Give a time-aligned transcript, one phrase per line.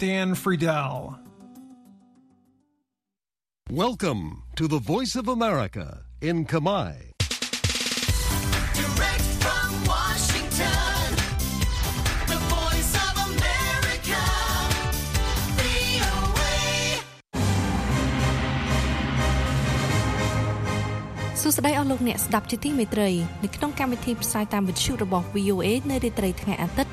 [0.00, 1.20] Dan Friedel.
[3.68, 7.12] Welcome to the Voice of America in Kamai.
[8.80, 11.04] Direct from Washington,
[12.32, 14.22] the voice of America,
[15.60, 16.56] VOA.
[21.40, 23.10] សួស្តីអស់លោកអ្នកស្ដាប់ជាទីមេត្រី
[23.42, 26.92] នៅក្នុងកម្មវិធីផ្សាយតាមវិទ្យុរបស់ VOA នៅរាត្រីថ្ងៃអាទិត្យ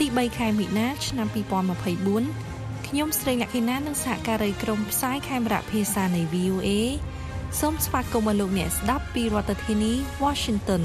[0.00, 6.68] ទី3ខែមិនិនាឆ្នាំ2024ខ្ញុំស្រីលក្ខិណានិងសហការីក្រុមផ្សាយខេមរៈភាសានៃ VOA
[7.60, 9.92] សូមស្វាគមន៍អស់លោកអ្នកស្ដាប់ពីរដ្ឋធានី
[10.24, 10.82] Washington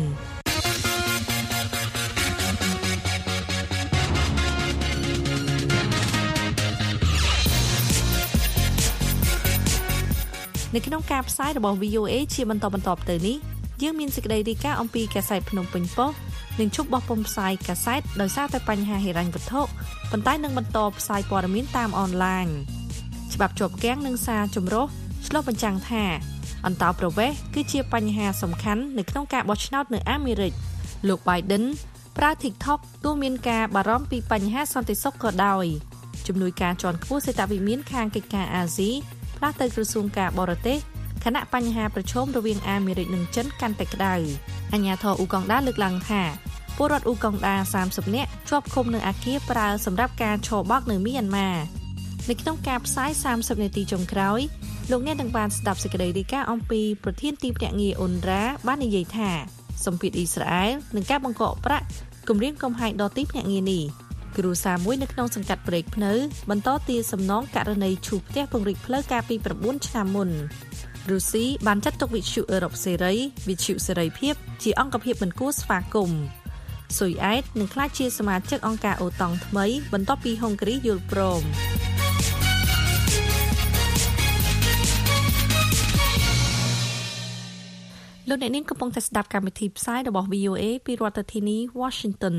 [10.75, 13.37] នៅក្នុងការផ្សាយរបស់ VOA ជាបន្តបន្តទៅនេះ
[13.81, 16.19] យើងមានសេចក្តីរាយការណ៍អំពីកាសែតភ្នំពេញប៉ុស្តិ៍
[16.59, 19.61] នឹងជប់បោះពុម្ពផ្សាយកាសែតដោយសារតែបញ្ហាហិរញ្ញវត្ថុ
[20.11, 22.47] ប៉ុន្តែនឹងបន្តផ្សាយព័ត៌មានតាមអនឡាញ
[23.33, 24.85] ច្បាប់ជាប់គាំងនិងសារចម្រុះ
[25.27, 26.03] ឆ្លុះបញ្ចាំងថា
[26.65, 30.53] អន្តោប្រវេសន៍គឺជាបញ្ហាសំខាន់នៅក្នុងការបោះឆ្នោតនៅអាមេរិក
[31.07, 31.63] លោក Biden
[32.17, 35.65] ប្រើ TikTok ទោះមានការបារម្ភពីបញ្ហាសន្តិសុខក៏ដោយ
[36.27, 38.89] ជំនួយការជាន់ខ្ពស់សេតវិមានខាងកិច្ចការអាស៊ី
[39.37, 40.77] ផ្លាស់ទៅក្រសួងការបរទេស
[41.25, 44.15] ខណៈបញ្ហាប្រឈមរវាងអាមេរិកនិងចិនកាន់តែក្តៅ
[44.73, 46.21] អាញាធរអ៊ូកុងដាលើកឡើងថា
[46.77, 51.49] ពលរដ្ឋអ៊ូកុងដា30នាក់ជាប់ឃុំនៅអាគារប្រើសម្រាប់ការឆបោកនៅមីយ៉ាន់ម៉ា
[52.29, 54.39] នៅក្នុងការផ្សាយ30នាទីចុងក្រោយ
[54.91, 59.29] លោកអ្នកនឹងបានស្ដាប់សេចក្តីរាយការណ៍អំពីប្រធានទីភ្នាក់ងារអ៊ុនរ៉ាបាននិយាយថា
[59.85, 61.85] សម្ពាធអ៊ីស្រាអែលនឹងការបង្កកប្រាក់
[62.27, 63.83] គម្រាមកំហែងដល់ទីភ្នាក់ងារនេះ
[64.37, 66.13] គ្រូសាមួយនៅក្នុងសង្កាត់ព្រែកភ្នៅ
[66.49, 70.29] បន្តទារសំណងករណីឈូសផ្ទះពង្រីកផ្លូវកាលពី9ឆ្នាំមុន
[71.09, 73.13] រុស្ស៊ីបានចាត់ទុកវិទ្យុអឺរ៉ុបសេរី
[73.47, 76.21] វិទ្យុសេរីភាពជាអង្គភាពមិនគួរស្វាគមន៍
[76.97, 81.43] ស៊ុយអែតនឹងក្លាយជាសមាជិកអង្គការអូតង់ថ្មីបន្ទាប់ពីហុងគ្រីយល់ព្រម
[88.29, 92.37] លោកអ្នកនាងកំពុងតែស្ដាប់កម្មវិធីផ្សាយរបស់ VOA ពីរដ្ឋធានី Washington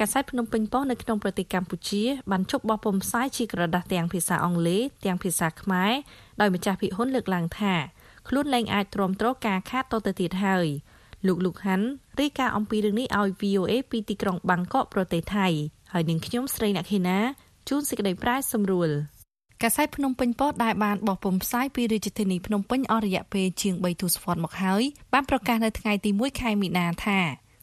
[0.00, 5.92] កាសែតភ្នំពេញប៉ុស្តិ៍នៅក្នុងប្រទេសកម្ពុជាបានជប់បោះពុម្ពផ្សាយជាក្រដាស់ទាំងភាសាអង់គ្លេសទាំងភាសាខ្មែរ
[6.40, 7.74] ដោយម្ចាស់ភាគហ៊ុនលើកឡើងថា
[8.28, 10.66] ខ្លួនលែងអាចទ្រាំទ្រការខាតតទៅទៀតហើយ
[11.26, 11.86] លោកលូកហាន់
[12.20, 15.46] រាយការណ៍អំពីរឿងនេះឲ្យ VOA ពីទីក្រុងបាងកកប្រទេសថៃ
[15.92, 17.18] ហើយនឹងខ្ញុំស្រីអ្នកខេណា
[17.68, 18.90] ជួនសេចក្តីប្រាយសម្រួល
[19.62, 24.82] កាសែតភ្នំពេញប៉ុស្តិ៍ដែលបានបោះពុម្ពផ្សាយពីរាជធានីភ្នំពេញអស់រយៈពេលជាង3ទសវត្សរ៍មកហើយ
[25.12, 27.20] បានប្រកាសនៅថ្ងៃទី1ខែមីនាថា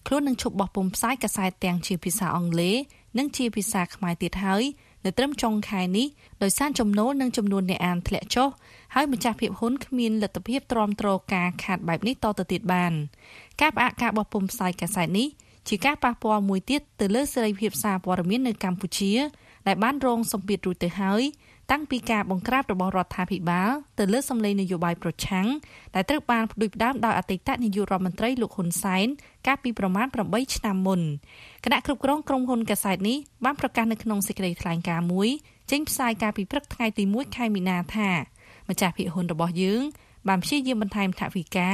[0.07, 2.75] ខ្លួននឹងឈប់បោះពុម្ពផ្សាយកាសែតទាំងជាភាសាអង់គ្លេស
[3.17, 4.63] និងជាភាសាខ្មែរទៀតហើយ
[5.05, 6.07] នៅត្រឹមចុងខែនេះ
[6.43, 8.49] ដោយសារចំណូលនិងចំនួនអ្នកអានធ្លាក់ចុះ
[8.93, 12.93] ហើយម្ចាស់ភាពហ៊ុនគ្មានលទ្ធភាពទ្រាំទ្រការខាតបែបនេះតទៅទៀតបាន
[13.61, 15.27] ការផ្អាកការបោះពុម្ពផ្សាយកាសែតនេះ
[15.67, 19.13] ជាការប៉ះពាល់មួយទៀតទៅលើសេរីភាពសារព័ត៌មាននៅកម្ពុជា
[19.67, 21.23] ដែលបានរងសម្ពាធរួចទៅហើយ
[21.71, 25.47] តាំងពីការបង្ក្រាបរបស់រដ្ឋាភិបាលទៅលើសម្លេងនយោបាយប្រឆាំង
[25.95, 29.07] ដែលត្រូវបានផ្ដួចផ្ដើមដោយអតីតនាយករដ្ឋមន្ត្រីលោកហ៊ុនសែន
[29.47, 31.01] កាលពីប្រមាណ8ឆ្នាំមុន
[31.65, 35.29] គណៈគ្រប់គ្រងក្រុមហ៊ុនកាសែតនេះបានប្រកាសនៅក្នុងសេចក្តីថ្លែងការណ៍មួយ
[35.71, 38.09] ចេញផ្សាយកាលពីព្រឹកថ្ងៃទី1ខែមីនាថា
[38.69, 39.81] ម្ចាស់ភាគហ៊ុនរបស់យើង
[40.27, 41.69] បានព្យាយាមបន្ថែមថវិកា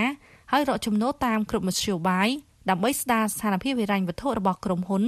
[0.52, 2.30] ហើយរកចំណូលតាមគ្រប់មធ្យោបាយ
[2.70, 5.04] ដើម្បីស្ដារស្ថានភាពហិរញ្ញវត្ថុរបស់ក្រុមហ៊ុន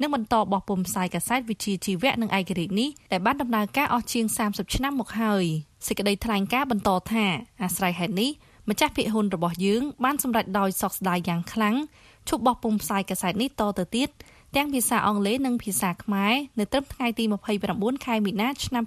[0.00, 5.44] និងបន្តបោះពុម្ពផ្សាយកាសែតវិជាជីវៈនិងឯករាជ្យនេះដែលបានដំណើរការអស់ជាង30ឆ្នាំមកហើយ
[5.86, 7.24] សេចក្តីថ្លែងការណ៍បន្តថា
[7.62, 8.30] អាស្រ័យហេតុនេះ
[8.70, 11.76] ម្ចាស់ភាគហ៊ុនរបស់យើងបានសម្រេចដោយសោកស្ដាយយ៉ាងខ្លាំង
[12.28, 14.10] ឈប់បោះពុម្ពផ្សាយកាសែតនេះតទៅទៀត
[14.56, 17.24] ទាំងភាសាអង់គ្លេសនិងភាសាខ្មែរនៅត្រឹមថ្ងៃទី
[17.64, 18.84] 29ខែមីនាឆ្នាំ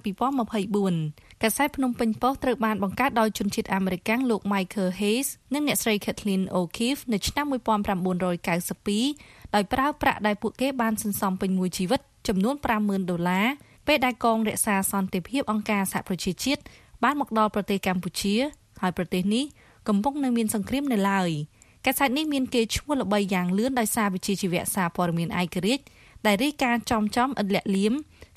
[0.70, 13.46] 2024កាសែតភ្នំពេញប៉ុស្តិ៍ត្រូវបានបង្កើតដោយជនជាតិអាមេរិកាំងលោក Michael Hayes និងអ្នកស្រី Kathleen O'Keefe នៅឆ្នាំ1992 ដោយប្រើប្រាក់ដែលពួកគេបានសន្សំពេញមួយជីវិតចំនួន50,000ដុល្លារ
[13.86, 16.60] ពេលដែលកងរក្សាសន្តិភាពអង្គការសហប្រជាជាតិ
[17.02, 18.34] បានមកដល់ប្រទេសកម្ពុជា
[18.80, 19.44] ហើយប្រទេសនេះ
[19.88, 21.30] កំពុងនៅមានសង្គ្រាមនៅឡើយ
[21.86, 25.84] កាសែតនេះមានគេឈ្មោះល្បីយ៉ាងលឿនដោយសារវិជាជីវៈសារព័ត៌មានឯករាជ្យ
[26.26, 27.92] ដែលរាយការណ៍ចំចំឥតលាក់លៀម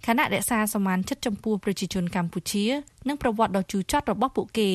[0.06, 2.66] ខណៈរក្សាសមានចិត្តចំពោះប្រជាជនកម្ពុជា
[3.08, 4.72] និងប្រវត្តិដ៏ជូរចត់របស់ពួកគេ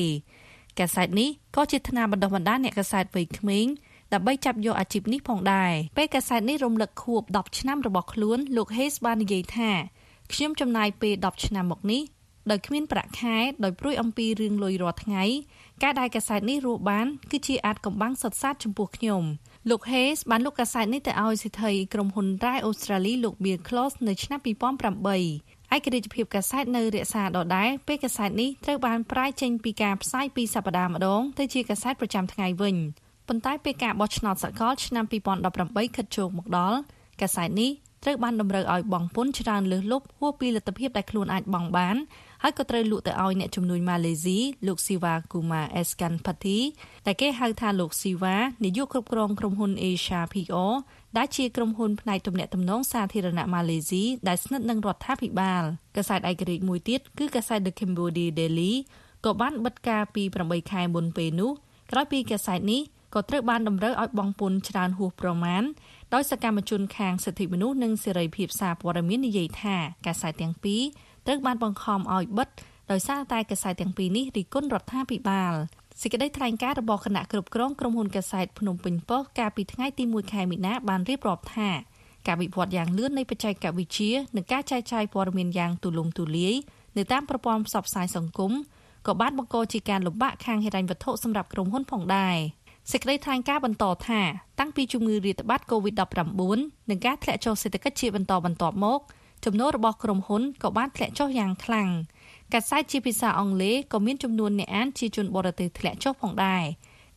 [0.79, 3.65] កាសែតនេះក៏ជាថ្នាលបណ្ដុះបណ្ដាលអ្នកកាសែតវ័យក្មេង
[4.13, 9.69] ដើម្បីចាប់យកអាជីពនេះផងដែរពេលកាសែតនេះរំលឹកខួប10ឆ្នាំរបស់ខ្លួនលោក Hayes បាននិយាយថា
[10.33, 12.03] ខ្ញុំចំណាយពេល10ឆ្នាំមកនេះ
[12.51, 15.23] ដោយគ្មានប្រាក់ខែដោយព្រួយអំពីរឿងលុយរាល់ថ្ងៃ
[15.83, 19.23] ការដែលកាសែតនេះរស់បានគឺជាអាចកំបាំងសុទ្ធសាធចំពោះខ្ញុំ
[19.69, 32.77] លោក Hayes បានលោកកាសែតនេះទៅឲ្យសិទ្ធិក្រុមហ៊ុនរ៉ាយអូស្ត្រាលីលោក Bill Close នៅឆ្នាំ2008ឯករាជ្យភាពកាសែតនៅរក្សាដដែលពេលកាសែតនេះត្រូវបានប្រែចេញពីការផ្សាយពីសប្តាហ៍ម្ដងទៅជាកាសែតប្រចាំថ្ងៃវិញ
[33.29, 35.05] ប៉ុន្តែពេលការបោះឆ្នោតសកលឆ្នាំ
[35.49, 36.77] 2018ខិតជោគមកដល់
[37.21, 37.71] កាសែតនេះ
[38.03, 41.95] ត្រូវបានតម្រូវឲ្យបង់ពន្ធច្រើនលើសលប់ហួសពីលទ្ធភាពដែលខ្លួនអាចបង់បាន
[42.43, 44.37] ហើយក៏ត្រូវលក់ទៅឲ្យអ្នកជំនួញម៉ាឡេស៊ី
[44.67, 46.57] លោកស៊ីវ៉ាគូម៉ាអេសកាន់ផាទី
[47.05, 48.35] ដែលគេហៅថាលោកស៊ីវ៉ា
[48.65, 50.73] នាយកគ្រប់គ្រងក្រុមហ៊ុន Asia PR
[51.17, 55.63] ដែលជាក្រុមហ៊ុនផ្នែកទំនាក់ទំនងសាធារណៈម៉ាឡេស៊ីដែលស្និទ្ធនឹងរដ្ឋាភិបាល
[55.95, 58.73] កាសែតឯករាជ្យមួយទៀតគឺកាសែត The Cambodia Daily
[59.25, 61.51] ក៏បានបិទការពី8ខែមុនពេលនោះ
[61.91, 62.81] ក្រោយពីកាសែតនេះ
[63.13, 65.63] ក៏ត្រូវបានតម្រូវឲ្យបង់ពន្ធច្រើនហួសប្រមាណ
[66.13, 69.75] ដោយសកម្មជនខាងសិទ្ធិមនុស្សនិងសេរីភាពសារព័ត៌មាននិយាយថា
[70.05, 70.81] កាសែតទាំងពីរ
[71.25, 72.49] ត្រូវបានបង្ខំឲ្យបិទ
[72.91, 75.53] ដោយសារតែកាសែតទាំងពីរនេះរិះគន់រដ្ឋាភិបាល
[76.01, 81.69] សេចក្តីថ្លែងការណ៍របស់គណៈគ្រប់គ្រងក្រុមហ៊ុនកាសែតភ្នំពេញប៉ុស្តិ៍កាលពីថ្ងៃទី1ខែមីនាបានរៀបរាប់ថា
[82.27, 86.55] ការវិវត្តយ៉ាងលឿននៃបច្ចេកវិទ្យានិងការចែកចាយព័ត៌មានយ៉ាងទូលំទូលាយ
[86.97, 88.51] នៅតាមប្រព័ន្ធផ្សព្វផ្សាយសង្គម
[89.07, 92.37] ក៏បានបង្កជាការលំបាកខាងហិរញ្ញវត្ថុសម្រាប់ក្រុមហ៊ុនផងដែរ
[92.91, 94.21] សេចក្តីថ្លែងការណ៍បន្តថា
[94.59, 98.99] តាំងពីជំងឺរាតត្បាត COVID-19 និងការធ្លាក់ចុះសេដ្ឋកិច្ចជាបន្តបន្ទាប់មក
[99.45, 101.89] ចំណូលរបស់ក្រុមហ៊ុនក៏បានធ្លាក់ចុះយ៉ាងខ្លាំង
[102.53, 106.63] កាសែតជាភាសាអង់គ្លេសក៏មានចំនួនអ្នកអានជាជនបរទេសធ្លាក់ចុះផងដែរ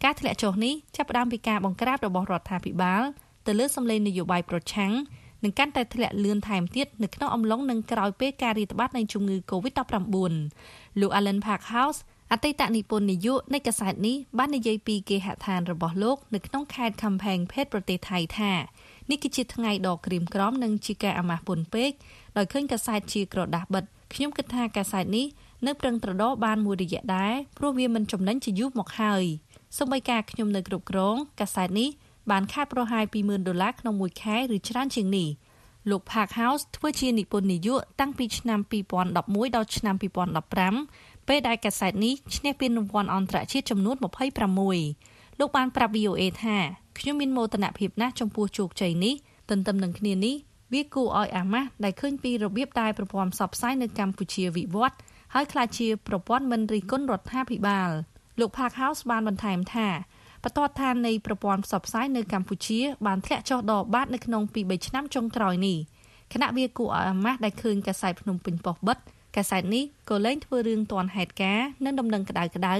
[0.04, 3.02] ការធ្លាក់ចុះនេះចាប់ផ្ដើមពីការបង្ក្រាបរបស់រដ្ឋាភិបាល
[3.46, 4.92] ទៅលើសម្លេងនយោបាយប្រឆាំង
[5.44, 10.32] នឹងកាន់តែធ្លាក់លឿនថែមទៀតនៅក្នុងអំឡុងនឹងក្រោយពេលការរាតត្បាតនៃជំងឺ Covid-19
[11.00, 12.00] លោក Alan Parkhouse
[12.34, 18.52] អតីតនិពន្ធនាយកនៃកាសែតនេះបាននិយាយពីគេហដ្ឋានរបស់លោកនៅក្នុងខេត្ត Kamphaeng Phet ប្រទេសថៃថា
[19.10, 21.90] នេះគឺជាថ្ងៃដ៏ក្រៀមក្រំនិងជាការអាម៉ាស់ពន់ពេក
[22.36, 23.84] ដោយឃើញកាសែតជាក្រដាស់បិទ
[24.14, 25.26] ខ្ញុំគិតថាកាសែតនេះ
[25.66, 29.24] នៅប្រឹងត្រដបានមួយរយៈដែរព្រោះវាមិនចំណេញជាយូរមកហើយ
[29.78, 31.88] សូម្បីការខ្ញុំនៅគ្រប់គ្រងកាសែតនេះ
[32.30, 35.28] បានខាតប្រហែល20,000ដុល្លារក្នុងមួយខែឬច្រើនជាងនេះ
[35.90, 38.60] លោក Park House ធ្វើជានិពន្ធនាយកតាំងពីឆ្នាំ
[39.12, 39.94] 2011ដល់ឆ្នាំ
[40.60, 43.96] 2015 ពេលដែលកាសែតនេះឈ្នះពានរង្វាន់អន្តរជាតិចំនួន
[44.68, 46.56] 26លោកបានប្រាប់ VOA ថា
[46.98, 49.14] ខ្ញុំមានមោទនភាពណាស់ចំពោះជោគជ័យនេះ
[49.50, 50.36] ទន្ទឹមនឹងគ្នានេះ
[50.72, 54.96] វាគួរឲ្យអាម៉ាស់ដែលឃើញពីរបៀបដែលប្រព័ន្ធផ្សព្វផ្សាយនៅកម្ពុជាវិវត្ត
[55.34, 57.90] ហើយក្លាយជាប្រព័ន្ធមិនរិះគន់រដ្ឋាភិបាល
[58.40, 59.88] លោក Park House បានបន្ថែមថា
[60.44, 65.78] បន្ទាត់ឋាននៃប្រព័ន្ធផ្សព្វផ្សាយនៅកម្ពុជាបានធ្លាក់ចុះដល់បាតនៅក្នុងពី3ឆ្នាំចុងក្រោយនេះ
[66.32, 68.98] គណៈវាគួរឲ្យអាម៉ាស់ដែលឃើញកាសែតភ្នំពេញប៉ុស្តិ៍បិទ
[69.36, 72.74] កាសែតនេះក៏លែងធ្វើរឿងទាន់ហេតុការណ៍និងដំណឹងក្តៅក្តៅ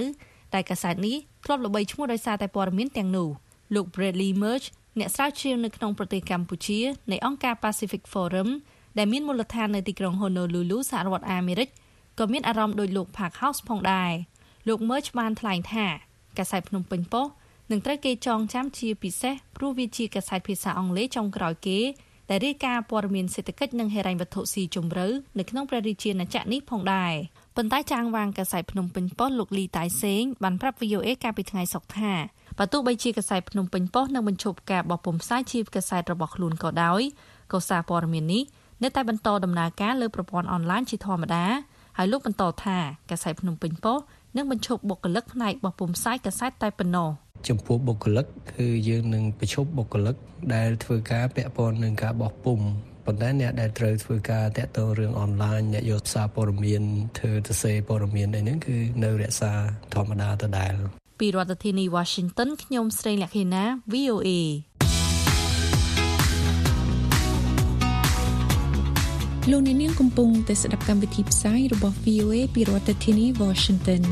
[0.53, 3.29] តែកាសែតនេះធ្លាប់ល្បីឈ្មោះដោយសារតែព័ត៌មានទាំងនោះ
[3.75, 4.67] លោក Bradley Merch
[4.99, 6.79] អ្នកស្រាវជ្រាវនៅក្នុងប្រទេសកម្ពុជា
[7.11, 8.49] នៃអង្គការ Pacific Forum
[8.97, 11.69] ដែលមានមូលដ្ឋាននៅទីក្រុង Honolulu សហរដ្ឋអាមេរិក
[12.19, 14.11] ក៏មានអារម្មណ៍ដូចលោក Park House ផងដែរ
[14.67, 15.85] លោក Merch បានថ្លែងថា
[16.37, 17.33] កាសែតភ្នំពេញប៉ុស្តិ៍
[17.71, 21.79] នឹងត្រូវគេចងចាំជាពិសេសព្រោះវាជាកាសែតភាសាអង់គ្លេសចុងក្រោយគេ
[22.29, 25.07] ដែលរាយការណ៍ព័ត៌មានសេដ្ឋកិច្ចនិងហិរញ្ញវត្ថុស៊ីជម្រៅ
[25.39, 27.13] នៅក្នុងព្រះរាជាណាចក្រនេះផងដែរ
[27.55, 32.11] ប៉ុន្តែចាងវាងកាសែតភ្នំពេញប៉ុស្តិ៍លោកលីតៃសេងបានប្រាប់ VOA កាលពីថ្ងៃសុក្រថា
[32.57, 37.01] បើទោះបីជាកាសែតភ្នំពេញប៉ុស្តិ៍នឹងបញ្ឈប់ការបោះពុម្ពផ្សាយជាកាសែតរបស់ខ្លួនក៏ដោយ
[37.53, 38.43] ក៏សារព័ត៌មាននេះ
[38.83, 41.45] នៅតែបន្តដំណើរការលើប្រព័ន្ធអនឡាញជាធម្មតា
[41.97, 42.77] ហើយលោកបន្តថា
[43.09, 44.05] កាសែតភ្នំពេញប៉ុស្តិ៍
[44.37, 47.09] នឹងបញ្ឈប់បុគ្គលិកផ្នែកបោះពុម្ពផ្សាយកាសែតតែប៉ុណ្ណោះ
[47.47, 50.15] ចំពោះបុគ្គលិកគឺយើងនឹងបញ្ឈប់បុគ្គលិក
[50.55, 52.67] ដែលធ្វើការពាក់ព័ន្ធនឹងការបោះពុម្ព
[53.05, 56.83] ប៉ុន្តែអ្នកដែលត្រូវធ្វើការតាក់ទងរឿងអនឡាញអ្នកយកសារព័ត៌មាន
[57.17, 59.51] ធ្វើទៅសេព័ត៌មានអីហ្នឹងគឺនៅរក្សា
[59.93, 60.73] ធម្មតាដដែល
[61.19, 63.63] ពីរដ្ឋធានី Washington ខ្ញុំស្រីលក្ខិណា
[63.93, 64.29] VOA
[69.51, 74.03] លោកអ្នកនាងកំពុងតែស្ដាប់កម្មវិធីផ្សាយរបស់ VOA ពីរដ្ឋធានី Washington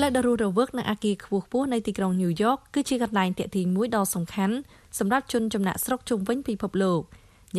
[0.00, 4.56] ផ្លូវដ៏រស់រវើកនៅអាគារខ្ពស់ៗនៅទីក្រុងញូវយ៉កគឺជាកន្លែងទាក់ទាញមួយដ៏សំខាន់
[4.98, 7.00] សម្រាប់ជនចំណាក់ស្រុកជុំវិញពិភពលោក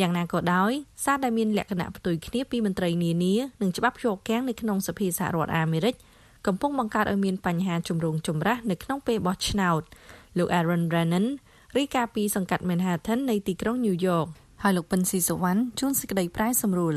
[0.00, 0.72] យ៉ាងណាក៏ដោយ
[1.04, 5.94] សារដែលមានលក្ខណៈផ្ទុយគ្នាពីមន្ត្រីនានានិងច្បាប់ជាប់គាំងនៅក្នុងសភាសហរដ្ឋអាមេរិក
[6.46, 9.82] កំពុងបង្កើតឲ្យមានបញ្ហាជំរងចម្រាស់នៅក្នុងពេលបោះឆ្នោត
[10.38, 11.26] លោក Aaron Brennan
[11.76, 14.28] រីកាពីសង្កាត់ Manhattan នៃទីក្រុង New York
[14.62, 16.96] ហើយលោកពិនស៊ីសវណ្ណជួនសេចក្តីប្រែសម្រួល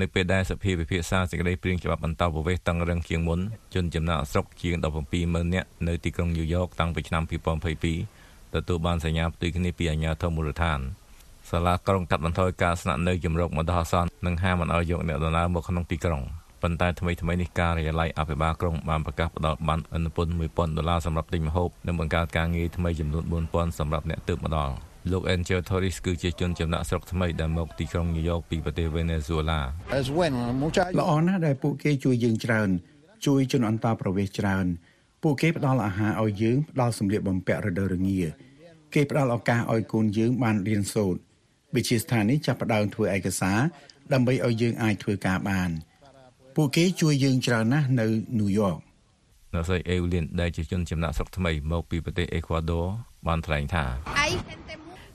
[0.00, 3.40] នៅពេលដែលសភាពិភាក្សាសេចក្តីព្រៀងច្បាប់បន្តប្រវេសតឹងរឹងជាងមុន
[3.74, 4.74] ជនចំណាក់ស្រុកជាង
[5.14, 7.22] 170,000នាក់នៅទីក្រុងញូវយ៉កតាំងពីឆ្នាំ
[7.88, 10.80] 2022ទទួលបានសញ្ញាផ្ទុយគ្នាពីអាជ្ញាធរមូលដ្ឋាន
[11.50, 16.22] សាលាក្រុងកាត់បន្ថយការស្នាក់នៅជំរកបណ្ដោះអាសន្ននិងហាមមិនឲ្យយកអ្នកដំណើរមកក្នុងទីក្រុង
[16.62, 24.74] ប៉ុន្តែថ្មីថ្មីនេះការិយាល័យអភិបាលក្រុងបានប្រកាសផ្តល់បានអនុពន្ធ1000ដុល្លារសម្រាប់ទិញម្ហូបនិងបង្កើតការងារថ្មីចំនួន4000សម្រាប់អ្នកទើបមកដល់
[25.10, 29.60] លោក Angel Torres គឺជាជនចំណាក់ស្រុកថ្មីដែលមកទីក្រុងញូវយ៉កពីប្រទេសវេណេស៊ុយឡា
[31.00, 32.68] ល្អណាស់ដែលពួកគេជួយយើងច្រើន
[33.26, 34.66] ជួយជនអន្តោប្រវេសន៍ច្រើន
[35.22, 38.20] ពួកគេផ្ដល់អាហារឲ្យយើងផ្ដល់សម្លៀកបំពាក់រដូវរងា
[38.94, 41.20] គេផ្ដល់ឱកាសឲ្យកូនយើងបានរៀនសូត្រ
[41.76, 43.58] វិជាស្ថាននេះចាប់ផ្ដើមធ្វើឯកសារ
[44.12, 45.70] ដើម្បីឲ្យយើងអាចធ្វើការបាន
[46.56, 48.06] ពួកគេជួយយើងច្រើនណាស់នៅ
[48.38, 48.76] ញូវយ៉ក
[49.54, 52.86] អ្នកស្រីអេវលីនដែលជាជនចំណាក់ស្រុកថ្មីមកពីប្រទេសអេក្វាឌ័រ
[53.26, 53.84] បានថ្លែងថា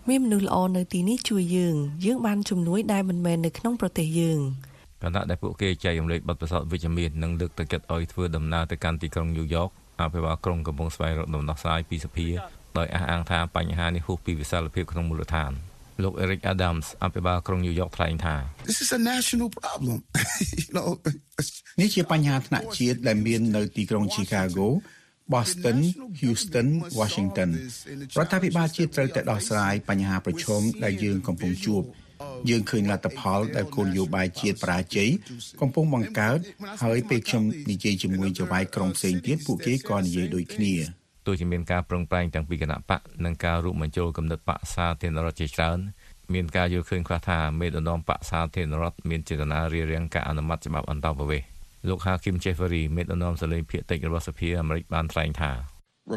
[0.10, 4.40] មានមនុស្សល្អនៅទីនេះជួយយើងយើងបានជំនួយដែលមិនមែននៅក្នុងប្រទេសយើង
[5.04, 9.70] គណៈដែលពួកគេចែករំលែកបទពិសោធន៍វិជ្ជមាននិងលើកទឹកចិត្តឲ្យធ្វើដំណើរទៅកាន់ទីក្រុងញូវយ៉ក
[10.02, 12.28] អភិបាលក្រុងកំពុងស្វែងរកដំណោះស្រាយពីសភា
[12.78, 15.52] ដោយអះអាងថាបញ្ហានេះហួសពីវិសាលភាពក្នុងមូលដ្ឋាន
[16.04, 18.36] លោក Eric Adams អភិបាលក្រុងញូវយ៉កថ្លែងថា
[18.70, 19.98] This is a national problem.
[20.62, 20.90] you know,
[21.40, 24.66] it's នេះជាបញ្ហាថ្នាក់ជាតិដែលមាននៅទីក្រុង Chicago
[25.34, 25.77] Boston
[26.22, 26.67] Houston
[27.00, 27.50] Washington
[28.17, 31.84] រដ្ឋាភិបាលជាតិត្រូវតែដោះស្រាយបញ្ហាប្រឈមដែលយើងកំពុងជួប
[32.50, 35.10] យើងឃើញលទ្ធផលដែលគោលនយោបាយជាតិបរាជ័យ
[35.62, 36.39] កំពុងបង្កើត
[36.84, 40.74] ហើយពេលខ្ញុំនិយាយជាមួយចៅហ្វាយក្រុងផ្សេងទៀតពួកគេក៏និយាយដូចគ្នា
[41.25, 45.79] ទោះជាមានការប្រឹងប្រែងទាំងពីគណៈបកនិងការរួមបញ្ចូលគំនិតបកសាធារណរដ្ឋជាច្រើន
[46.34, 51.57] មានការយល់ឃើញខ្លះថាមេដឹកនាំបកសាធារណរដ្ឋមានចេតនារារាំងការអនុម័តច្បាប់អន្តោប្រវេសន៍
[51.88, 55.51] លោក Hakim Jeffrey មេដឹកនាំសលេងភាគតិចរបស់សភាអាមេរិកបានថ្លែងថា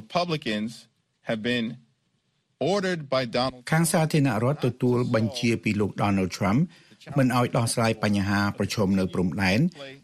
[0.00, 0.70] Republicans
[1.28, 1.66] have been
[2.72, 6.60] ordered by Donald ខាងសាធារណរដ្ឋទទួលបញ្ជាពីលោក Donald Trump
[7.18, 9.60] មិនឲ្យដោះស្រាយបញ្ហាប្រឈមនៅព្រំដែន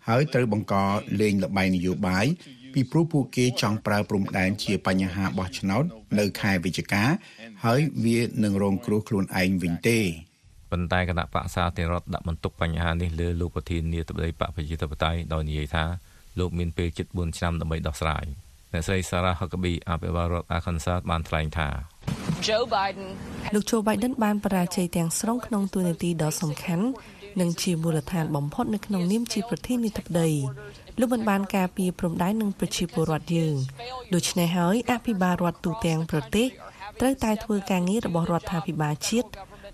[0.09, 0.75] ហើយត្រូវបង្ក
[1.21, 2.27] លេងលបែងនយោបាយ
[2.75, 5.85] ពីព្រោះពួកគេចង់ប្រើព្រំដែនជាបញ្ហាបោះឆ្នោត
[6.19, 7.05] នៅខែវិច្ឆិកា
[7.65, 9.99] ហើយវានឹងរងគ្រោះខ្លួនឯងវិញទេ
[10.77, 15.85] ប៉ុន្តែគណៈបកសាធារណរដ្ឋដាក់បន្ទុកបញ្ហានេះលើលោកប្រធានាធិបតីបកប្រជាធិបតេយ្យដោយនិយាយថា
[16.39, 18.25] លោកមានពេលជិត4ឆ្នាំដើម្បីដោះស្រាយ
[18.73, 21.69] អ្នកស្រី Sarah Huckabee អភិបាលរដ្ឋ Arkansas បានថ្លែងថា
[22.47, 23.09] Joe Biden
[23.55, 26.87] លោក Joe Biden បានបរាជ័យទាំងស្រុងក្នុងទូនាទីដ៏សំខាន់
[27.41, 30.31] និងជាមូលដ្ឋានបំផុតនៅក្នុងនាមជាប្រធានាធិបតី
[31.01, 33.55] លោកមិនបានការពារព្រំដែននិងប្រជាពលរដ្ឋយើង
[34.15, 36.47] ដូច្នេះហើយអភិបាលរដ្ឋទូទាំងប្រទេស
[37.01, 39.29] ត្រូវតែធ្វើការងាររបស់រដ្ឋាភិបាលជាតិ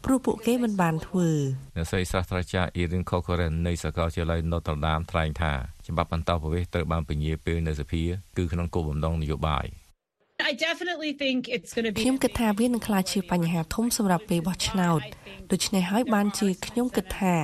[0.05, 1.29] ព្រោះពួកគេមិនបានធ្វើ
[1.77, 5.53] អ្នកស្រីសាស្ត្រាចារ្យ Erin Corcoran នៃសាកលវិទ្យាល័យ Notre Dame ថ្លែងថា
[5.87, 8.03] ច្បាប់បន្តប្រវេសន៍ត្រូវបានពន្យាពេលនៅសភា
[8.37, 9.67] គឺក្នុងគោលបំណងនយោបាយ
[10.51, 15.01] I definitely think it's going to be ខ្ញុំគិតថាវានឹងក្លាយជាបញ្ហាធំសម្រាប់ពេលបោះឆ្នោត
[15.53, 17.35] ដូច្នេះហើយបានជាខ្ញុំគិតថា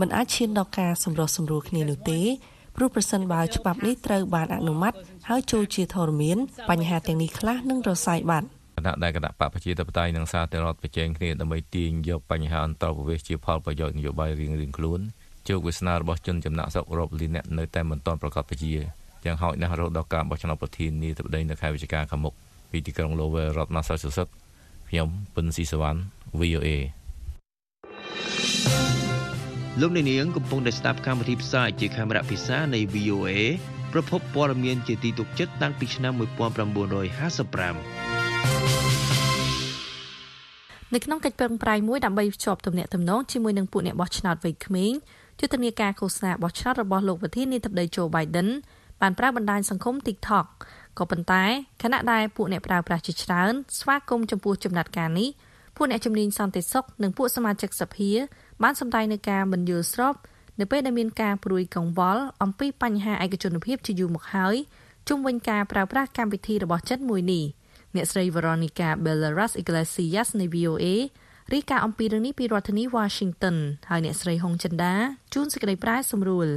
[0.00, 2.20] มันអាចឈានដល់ការសម្រុះសម្រួលគ្នានោះទេ
[2.76, 4.94] ព្រោះប្រសិនបើច្បាប់នេះត្រូវបានអនុម័ត
[5.28, 6.38] ហើយចូលជាធរមាន
[6.70, 15.00] បញ្ហាទាំងនេះខ្លះនឹងរសាយបាត់ គណៈដែលគណៈបកប្រជាធិបតេយ្យនិងសាធារណរដ្ឋប្រជែងគ្នាដើម្បីទាញយកបញ្ហាអន្តរប្រវេសន៍ជាផលប្រយោជន៍នយោបាយរៀងៗខ្លួន
[15.48, 18.72] ជោគវាសនារបស់ជនចំណាក់ស្រុករាប់លានអ្នកនៅតែមិនទាន់ប្រកបប្រជា
[19.24, 22.34] ទាំងហោចណាស់រហូតដល់ការបោះឆ្នោតប្រធានាធិបតីនៅខែវិច្ឆិកាខាងមុខ
[22.70, 24.32] ពីទីក្រុង Lowell រដ្ឋ Massachusetts
[24.88, 25.98] ខ្ញុំពិនស៊ីសវណ្ណ
[26.40, 26.68] VOA
[29.80, 33.30] លោកអ្នកនាងកំពុងតែស្ដាប់កម្មវិធីផ្សាយជាខេមរៈភាសានៃ VOA
[33.92, 38.03] ប្រភពព័ត៌មានជាទីទុកចិត្តតាំងពីឆ្នាំ1955
[40.94, 44.92] នៅក្នុងកិច្ចប្រឹងប្រែងមួយដើម្បីភ្ជាប់ទំនាក់ទំនងជាមួយនឹងពួកអ្នកបោះឆ្នោតវ័យក្មេង
[45.40, 48.48] យុទ្ធនាការឃោសនាបោះឆ្នោតរបស់លោកប្រធានាធិបតី Joe Biden
[49.00, 50.46] បានប្រើបណ្ដាញសង្គម TikTok
[50.98, 51.44] ក៏ប៉ុន្តែ
[51.82, 55.28] ខណៈដែលពួកអ្នកប្រើប្រាស់ជាច្រើនស្វាគមន៍ចំពោះចំណាត់ការនេះ
[55.76, 58.10] ពួកអ្នកជំនាញសន្តិសុខនិងពួកសមាជិកសភា
[58.62, 60.14] បានសម្ដែងនឹងការមិនយល់ស្រប
[60.60, 64.56] នៅពេលដែលមានការព្រួយកង្វល់អំពីបញ្ហាឯកជនភាពជាយូរមកហើយ
[65.08, 67.44] ជុំវិញការប្រើប្រាស់កម្មវិធីរបស់ចិនមួយនេះ
[67.96, 70.86] អ្នកស្រី Veronica Belarus Iglesias នៃ VOA
[71.52, 73.56] រីកាអំពីរឿងនេះពីរដ្ឋធានី Washington
[73.90, 74.94] ហើយអ្នកស្រីហុងចិន្តា
[75.34, 76.48] ជួនសេចក្តីប្រាយសម្រួល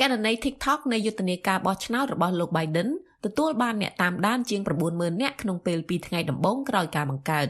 [0.00, 2.88] ករណី TikTok នៃយុទ្ធនាការបោះឆ្នោតរបស់លោក Biden
[3.24, 4.60] ទទួលបានអ្នកតាមដានជាង
[4.92, 7.48] 90000នាក់ក្នុងពេល2ថ្ងៃដំបូងក្រោយការបង្កើត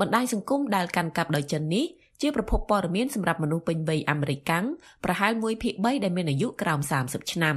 [0.00, 1.84] បណ្ដាញសង្គមដែលកាន់កាប់ដោយចិននេះ
[2.20, 4.66] ជាប្រភពព័ត៌មានសម្រាប់មនុស្សពេញវ័យអាមេរិកកាំង
[5.04, 7.56] ប្រហែល1ភាគ3ដែលមានអាយុក្រោម30ឆ្នាំ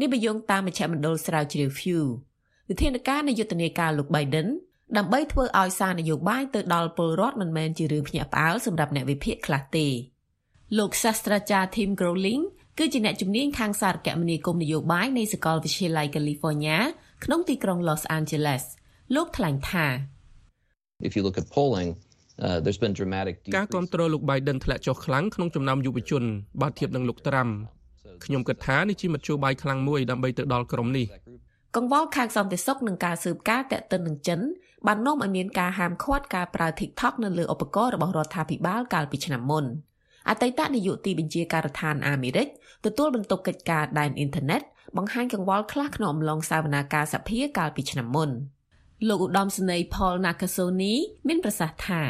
[0.00, 2.02] នេះបញ្យងតាមមជ្ឈមណ្ឌលស្រាវជ្រាវ Pew
[2.70, 4.48] វិធានការនៃយុទ្ធនាការលោក Biden
[4.96, 9.86] ដើម្បីធ្វើឲ្យសារនយោបាយទៅដល់ពលរដ្ឋមិនមែនជារឿងភ្ញាក់ផ្អើលសម្រាប់អ្នកវិភាគខ្លះទេ
[10.78, 12.42] លោកសាស្ត្រាចារ្យ Tim Growling
[12.78, 16.78] គឺជាអ្នកជំនាញខាងសារគមនាគមន៍នយោបាយនៃសាកលវិទ្យាល័យ California
[17.24, 18.64] ក្នុងទីក្រុង Los Angeles
[19.14, 19.86] លោកថ្លែងថា
[21.08, 21.90] If you look at polling
[22.44, 26.24] uh, there's been dramatic ការគ្រប់គ្រងលោក Biden ធ្លាក់ចុះខ្លាំងក្នុងចំណោមយុវជន
[26.60, 27.48] បើធៀបនឹងលោកត្រាំ
[28.24, 31.06] ខ្ញុំគិតថានេះជាមធ្យោបាយខ្លាំងមួយដើម្បីទៅដល់ក្រុមនេះ
[31.76, 34.40] កង្វល់ខាងសន្តិសុខនិងការស៊ើបការណ៍តាក់ទិននឹងចិន
[34.86, 39.64] បាននាំឲ្យមានការហាមឃាត់ការប្រើ TikTok នៅលើឧបករណ៍របស់រដ្ឋាភិបាលកាលពីឆ្នាំមុន
[40.28, 42.48] អតីតនាយកទីបញ្ជាការដ្ឋានអាមេរិក
[42.84, 44.62] ទទួលបន្ទុកកិច្ចការដែនអ៊ីនធឺណិត
[44.96, 48.30] បង្ហាញកង្វល់ខ្លះក្នុងអំឡុងសវនាការសភាកាលពីឆ្នាំមុន
[49.08, 50.94] លោកឧត្តមសេនីយ៍ Paul Nakasone
[51.28, 52.02] មានប្រសាសន៍ថា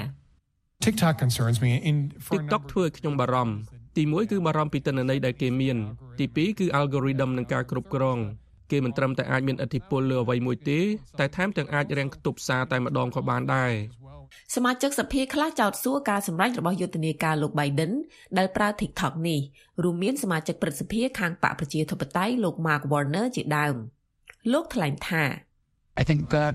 [0.85, 1.96] TikTok concerns me in
[2.35, 3.54] TikTok ធ្វើឲ្យខ្ញុំបារម្ភ
[3.96, 5.76] ទី1គឺបារម្ភពីទិន្នន័យដែលគេមាន
[6.18, 8.18] ទី2គឺ algorithm និងការគ្រប់គ្រង
[8.70, 10.80] គេមិនត្រឹមតែអាចមានឥទ្ធិពលលើអ្វីមួយទេ
[11.18, 13.73] តែថែមទាំងអាចរាំងខ្ទប់សារតែម្ដងក៏បានដែរ
[14.54, 17.92] សមាជិកសភាខ្លះចោទសួរការសម្ដែងរបស់យុទ្ធនាការលោក Biden
[18.38, 19.40] ដែលប្រើ TikTok នេះ
[19.82, 23.75] រួមមានសមាជិកព្រឹទ្ធសភាខាងបកប្រជាធិបតេយ្យលោក Mark Warner ជាដើម
[24.52, 25.25] លោកថ្លែងថា
[26.00, 26.54] I think that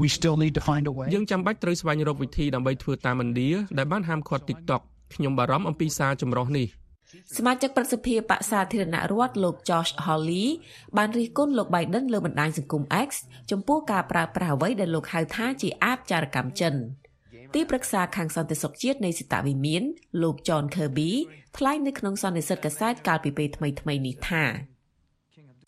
[0.00, 4.82] we still need to find a way យើងចាំបាច់ត្រូវស្វែងរកវិធីដើម្បីធ្វើតាមឥណ្ឌាដែលបានហាមឃាត់ TikTok
[5.14, 6.66] ខ្ញុំបារម្ភអំពីសារចម្រុះនេះ
[7.36, 10.46] សមាជិកប្រសិទ្ធភាពបក្សសាធារណរដ្ឋលោក Josh Hawley
[10.96, 13.08] បានរិះគន់លោក Biden លើបណ្ដាញសង្គម X
[13.50, 16.74] ចំពោះការប្រើប្រាស់អ្វីដែលលោកហៅថាជាអាបចារកម្មចិន
[17.54, 19.82] ទីប្រឹក្សាខាងសន្តិសុខជាតិនៃសិតវិមាន
[20.22, 21.10] លោក John Kirby
[21.56, 24.44] ថ្លែងនៅក្នុងសន្និសីទកាសែតកាលពីពេលថ្មីៗនេះថា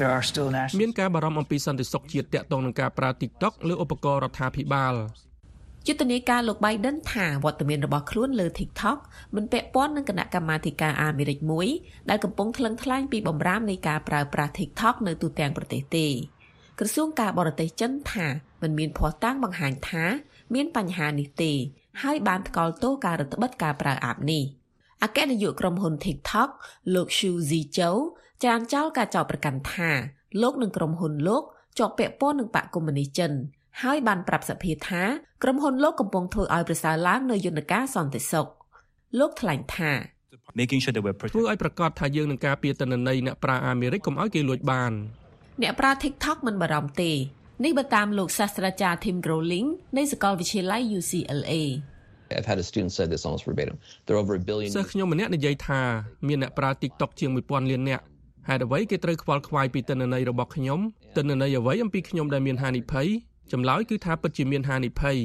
[0.00, 4.94] There are still national មានការបារម្ភអំពីសន្តិសុខជាតិតាក់ទងនឹងការប្រើ TikTok លើឧបករណ៍រដ្ឋាភិបាល
[5.86, 8.98] យុទ្ធនាការលោក Biden ថាវត្តមានរបស់ខ្លួនលើ TikTok
[9.34, 11.68] មិនពាក់ព័ន្ធនឹងគណៈកម្មាធិការអាមេរិកមួយ
[12.10, 16.06] ដែលកំពុងថ្លឹងថ្លែងពីបំរាមនៃការប្រើប្រាស់ TikTok នៅទូទាំងប្រទេសទេ
[16.78, 18.26] ក្រសួងការបរទេសចិនថា
[18.62, 20.04] มันមានភ័ស្តុតាងបង្ហាញថា
[20.54, 21.52] មានបញ្ហានេះទេ
[22.02, 24.42] ហើយបានថ្កោលទោសការរដ្ឋបិទការប្រើអាបនេះ
[25.02, 26.50] អគ្គនាយកក្រុមហ៊ុន TikTok
[26.94, 27.96] លោក Xu Zhichou
[28.44, 29.90] ចានចោលការចោទប្រកាន់ថា
[30.42, 31.42] លោកនិងក្រុមហ៊ុនលោក
[31.78, 33.32] ជាប់ពាក់ព័ន្ធនឹងបកកុម្មុយនីសចិន
[33.82, 35.02] ហើយបានប្រាប់សភាថា
[35.42, 38.46] ក្រុមហ៊ុនលោកកំពុងធ្វើឲ្យប្រសើរឡើងនៅយន្តការសន្តិសុខ
[39.18, 39.92] លោកថ្លែងថា
[40.60, 44.92] making sure that we're ធ្វើឲ្យប្រកាសថាយើងនឹងការពារតនន័យអ្នកប្រើអាមេរិកកុំឲ្យគេលួចបាន
[45.62, 47.12] អ្នកប្រើ TikTok មិនបារម្ភទេ
[47.64, 51.52] នេះបើតាមលោកសាស្ត្រាចារ្យ Tim Growling នៃសាកលវិទ្យាល័យ UCLA
[52.38, 53.76] I've had a student say this almost verbatim.
[54.06, 55.80] There are over a billion សិស្សខ្ញុំម្នាក់និយាយថា
[56.28, 58.04] មានអ្នកប្រើ TikTok ជាង1000លាននាក់
[58.48, 60.80] ហេតុអ្វីគេត្រូវខ្វល់ខ្វាយពីតនន័យរបស់ខ្ញុំ
[61.16, 63.08] តនន័យអ្វីអំពីខ្ញុំដែលមានហានិភ័យ
[63.52, 65.18] ចម្លើយគឺថាពិតជាមានហានិភ័យ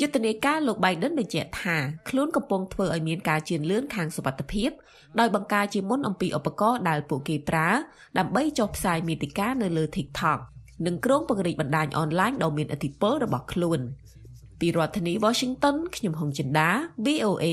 [0.00, 1.76] យុទ្ធនាការលោក Biden បញ្ជាក់ថា
[2.08, 4.70] ខ្លួនកំពុងធ្វើឲ្យមានការជឿនលឿនខាងសុវត្ថិភាព
[5.20, 7.68] ដោយបង្ការជាមុនអំពីឧបករណ៍ដែលពួកគេប្រើ
[8.18, 10.38] ដើម្បីចុះផ្សាយមាតិកានៅលើ TikTok
[10.86, 13.80] និងក្រុងពង្រីកបណ្ដាញអនឡាញដ៏មានឥទ្ធិពលរបស់ខ្លួន
[14.60, 16.68] ពីរដ្ឋធានី Washington ខ្ញុំហុងចិន្តា
[17.06, 17.46] VOA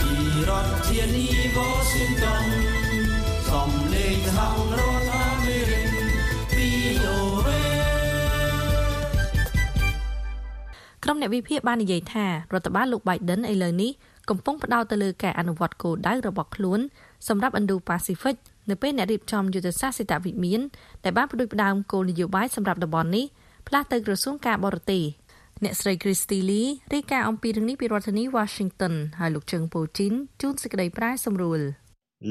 [0.00, 0.12] ពី
[0.48, 1.24] រដ្ឋធានី
[1.56, 1.69] Washington
[11.10, 13.90] ក្រុមអ្នកវិភាគបាននិយាយថារដ្ឋបាលលោក Biden ឥឡូវនេះ
[14.30, 16.80] កំពុងផ្ដោតទៅលើការអនុវត្តគោលដៅរបស់ខ្លួន
[17.28, 18.36] សម្រាប់ Indo-Pacific
[18.70, 20.60] នៅពេលអ្នករៀបចំយុទ្ធសាស្ត្រសេតវិមាន
[21.04, 23.26] ដែលបានផ្ដួចផ្ដើមគោលនយោបាយសម្រាប់តំបន់នេះ
[23.68, 25.02] ផ្លាស់ទៅក្រសួងការបរទេស
[25.64, 31.60] អ្នកស្រី Christy Lee រាយការណ៍អំពីរឿងនេះពីរដ្ឋធានី Washington ហើយលោកជើងពូជីនជួនសេចក្តីប្រាយសម្រួល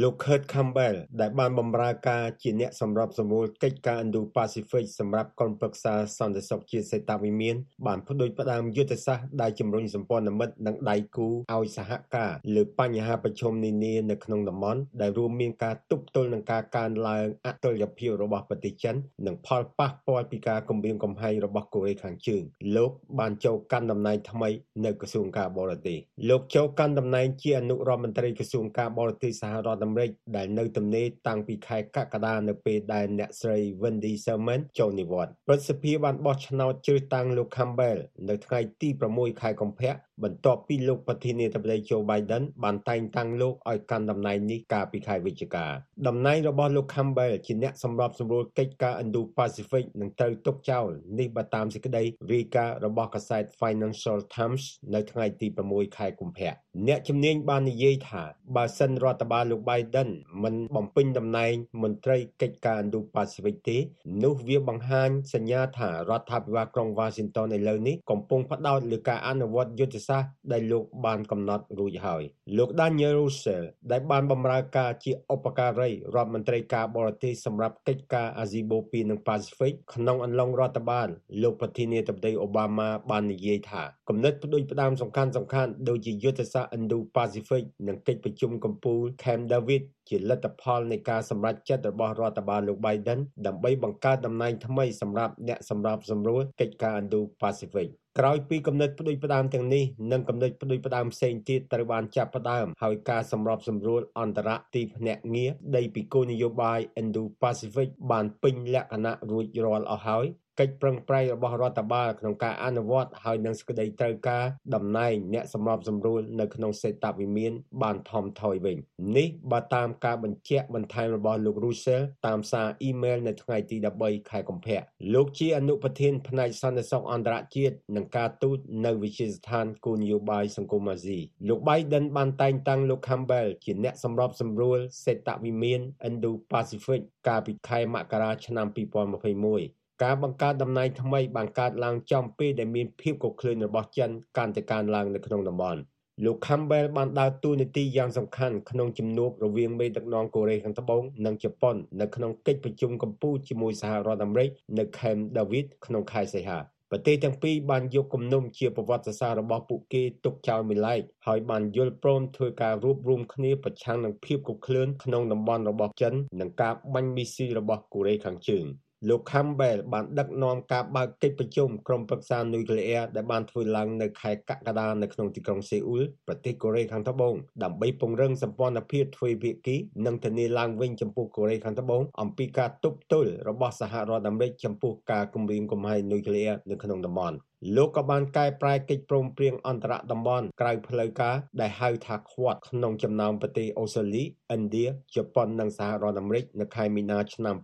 [0.02, 7.56] លោក Kurt Campbell ដែលបានបម្រើការជាអ្នកសម្របសម្រួលកិច្ចការ Indo-Pacific សម្រាប់ក្រុមប្រឹក្សាសន្តិសុខជាតិសេតវិមាន
[7.88, 22.44] បានផ្ដួចផ្ដើមយុទ្ធសាស្ត្រដែលជំរុញសម្ព័ន្ធមិត្តនិងដៃគូឲ្យសហការលើបញ្ហាប្រឈមនានានៅក្នុងតំបន់ដែលរួមមានការទប់ទល់នឹងការកើនឡើងអតុល្យភាពរបស់ប្រទេសចិននិងផលប៉ះពាល់ពីការគំរាមកំហែងរបស់កូរ៉េខាងជើង
[22.76, 24.50] លោកបានចូលកាន់តំណែងថ្មី
[24.86, 25.98] នៅក្រសួងការបរទេស
[26.30, 39.92] លោកចូលកាន់តំណែងជាអនុរដ្ឋមន្ត្រីក្រសួងការបរទេសសហរដ្ឋអាមេរិកដែលនៅទំនេរតាំងពីខែកក្កដានៅពេលដែលអ្នកស្រី Wendy Sherman ចូលនិវត្តន៍ប្រសិទ្ធភាពបានបោះឆ្នោតជ្រើសតាំងលោក Campbell នៅថ្ងៃទី6ខែកុម្ភៈ
[40.24, 45.66] បន្ទាប់ពីលោកប្រធានាធិបតី Joe Biden បានតែងតាំងលោកឲ្យកាន់តំណែងនេះកាលពីខែវិច្ឆិកា
[46.08, 50.88] តំណែងរបស់លោក Campbell ជាអ្នកសម្របសម្រួលកិច្ចការ Indo-Pacific នឹងត្រូវទុកចោល
[51.20, 54.64] នេះបើតាមសេចក្តីរាយការណ៍របស់កាសែត Financial Times
[54.94, 56.54] នៅថ្ងៃទី6ខែកុម្ភៈ
[56.88, 58.24] អ្នកជំនាញបាននិយាយថា
[58.56, 60.10] បើសិនរដ្ឋបាលលោក Biden
[60.44, 61.54] មិនបំពេញតំណែង
[61.84, 63.78] មន្ត្រីកិច្ចការ Indo-Pacific ទេ
[64.24, 72.24] នោះវាបង្ហាញសញ្ញាថារដ្ឋាភិបាលក្រុង Washington ឥឡូវនេះកំពុងផ្ដោតលើការអនុវត្តយុទ្ធសាស្ត្រដែលលោកបានកំណត់រួចហើយ
[72.58, 81.08] លោក Daniel Russell ដែលបានបម្រើការជាឧបការីរដ្ឋមន្ត្រីការបរទេសសម្រាប់កិច្ចការអាស៊ីបូព៌ានិងប៉ាស៊ីហ្វិកក្នុងអំឡុងរដ្ឋបាល
[81.42, 97.88] លោកប្រធានាធិបតីអូបាម៉ាបាននិយាយថាគំនិតផ្ដួចផ្ដើមសំខាន់សំខាន់ដូចជាយុទ្ធសាស្ត្រ Indo-Pacific និងកិច្ចប្រជុំកំពូល Camp David ជាលទ្ធផលនៃការសម្រេចចិត្តរបស់រដ្ឋបាលលោក Biden ដើម្បីបង្កើតតំណែងថ្មីសម្រាប់អ្នកសម្របសម្រួលកិច្ចការ Indo-Pacific
[98.20, 110.26] ក្រោយពីគំនិតផ្ដួចផ្ដើមទាំងនេះនិងគំនិតផ្ដួចផ្ដើមផ្សេងទៀតត្រូវបានចាប់ផ្ដើមហើយការសម្របសម្រួលអន្តរទីភ្នាក់ងារដីពីគោលនយោបាយ Indo-Pacific បានពេញលក្ខណៈរួចរាល់អស់ហើយ
[110.60, 114.46] កិច្ចប្រឹងប្រែងរបស់រដ្ឋបាលក្នុងការអនុវត្តហើយនឹងសេចក្តីត្រូវការ
[114.76, 118.78] តំណែងអ្នកសម្របសម្រួលនៅក្នុងសេតវិមានបានថមថយវិញ
[119.18, 124.82] នេះបើតាមការបញ្ជាក់បន្ថែមរបស់លោក Russell តាមសារអ៊ីមែលនៅថ្ងៃទី13ខែកុម្ភៈ
[125.14, 145.80] លោកជាអនុប្រធានផ្នែកសន្តិសុខអន្តរជាតិនិងការទូតនៅវិទ្យាស្ថានគោលនយោបាយសង្គមអាស៊ីលោក Biden បានតែងតាំងលោក Campbell ជាអ្នកសម្របសម្រួលសេតវិមាន Indo-Pacific កាលពីខែមករាឆ្នាំ2021 ការបង្កើតតំណែងថ្មីបានកើតឡើងចំពេលដែលមានភាពកក្លឿនរបស់ចិនកាន់តែកើនឡើងនៅក្នុងតំបន់
[146.26, 156.60] លោក Campbell បានដើរតួនាទីយ៉ាងសំខាន់ក្នុងជំនួបរវាងមេដឹកនាំកូរ៉េខាងត្បូងនិងជប៉ុននៅក្នុងកិច្ចប្រជុំកម្ពុជាជាមួយសហរដ្ឋអាមេរិកនៅ Camp David ក្នុងខែសីហា
[156.92, 168.68] ប្រទេសទាំងពីរបានយកគំនុំជាប្រវត្តិសាស្ត្ររបស់ពួកគេទុកចោលមួយឡែកហើយបានយល់ព្រមធ្វើការរួបរวมគ្នាប្រឆាំងនឹងភាពកុកក្លឿនក្នុងតំបន់របស់ចិននិងការបាញ់មីស៊ីលរបស់កូរ៉េខាងជើង។
[169.08, 177.34] លោក Campbell បានដឹកនាំការបើកកិច្ចប្រជុំក្រុមប្រឹក្សានុយក្លេអ៊ែរដែលបានធ្វើឡើងនៅខែកក្កដានៅក្នុងទីក្រុងសេអ៊ូលប្រទេសកូរ៉េខាងត្បូង
[177.64, 187.38] ដើម្បីពង្រឹងសម្ព័ន្ធភាពទ្វេភាគីនិងធានាឡើងវិញចំពោះកូរ៉េខាងត្បូងអំពីការទប់ទល់របស់សហរដ្ឋអាមេរិកចំពោះការគំរាមកំហែងនុយក្លេអ៊ែរនៅក្នុងតំបន់
[187.76, 194.24] លោកក៏បានកែប្រែកិច្ចព្រមព្រៀងអន្តរតំបន់ក្រៅផ្លូវការដែលហៅថា Quad ក្នុងចំណោមប្រទេសអូស្ត្រាលី
[194.56, 194.86] ឥណ្ឌា
[195.16, 197.56] ជប៉ុននិងសហរដ្ឋអាមេរិកនៅខែមីនាឆ្នាំ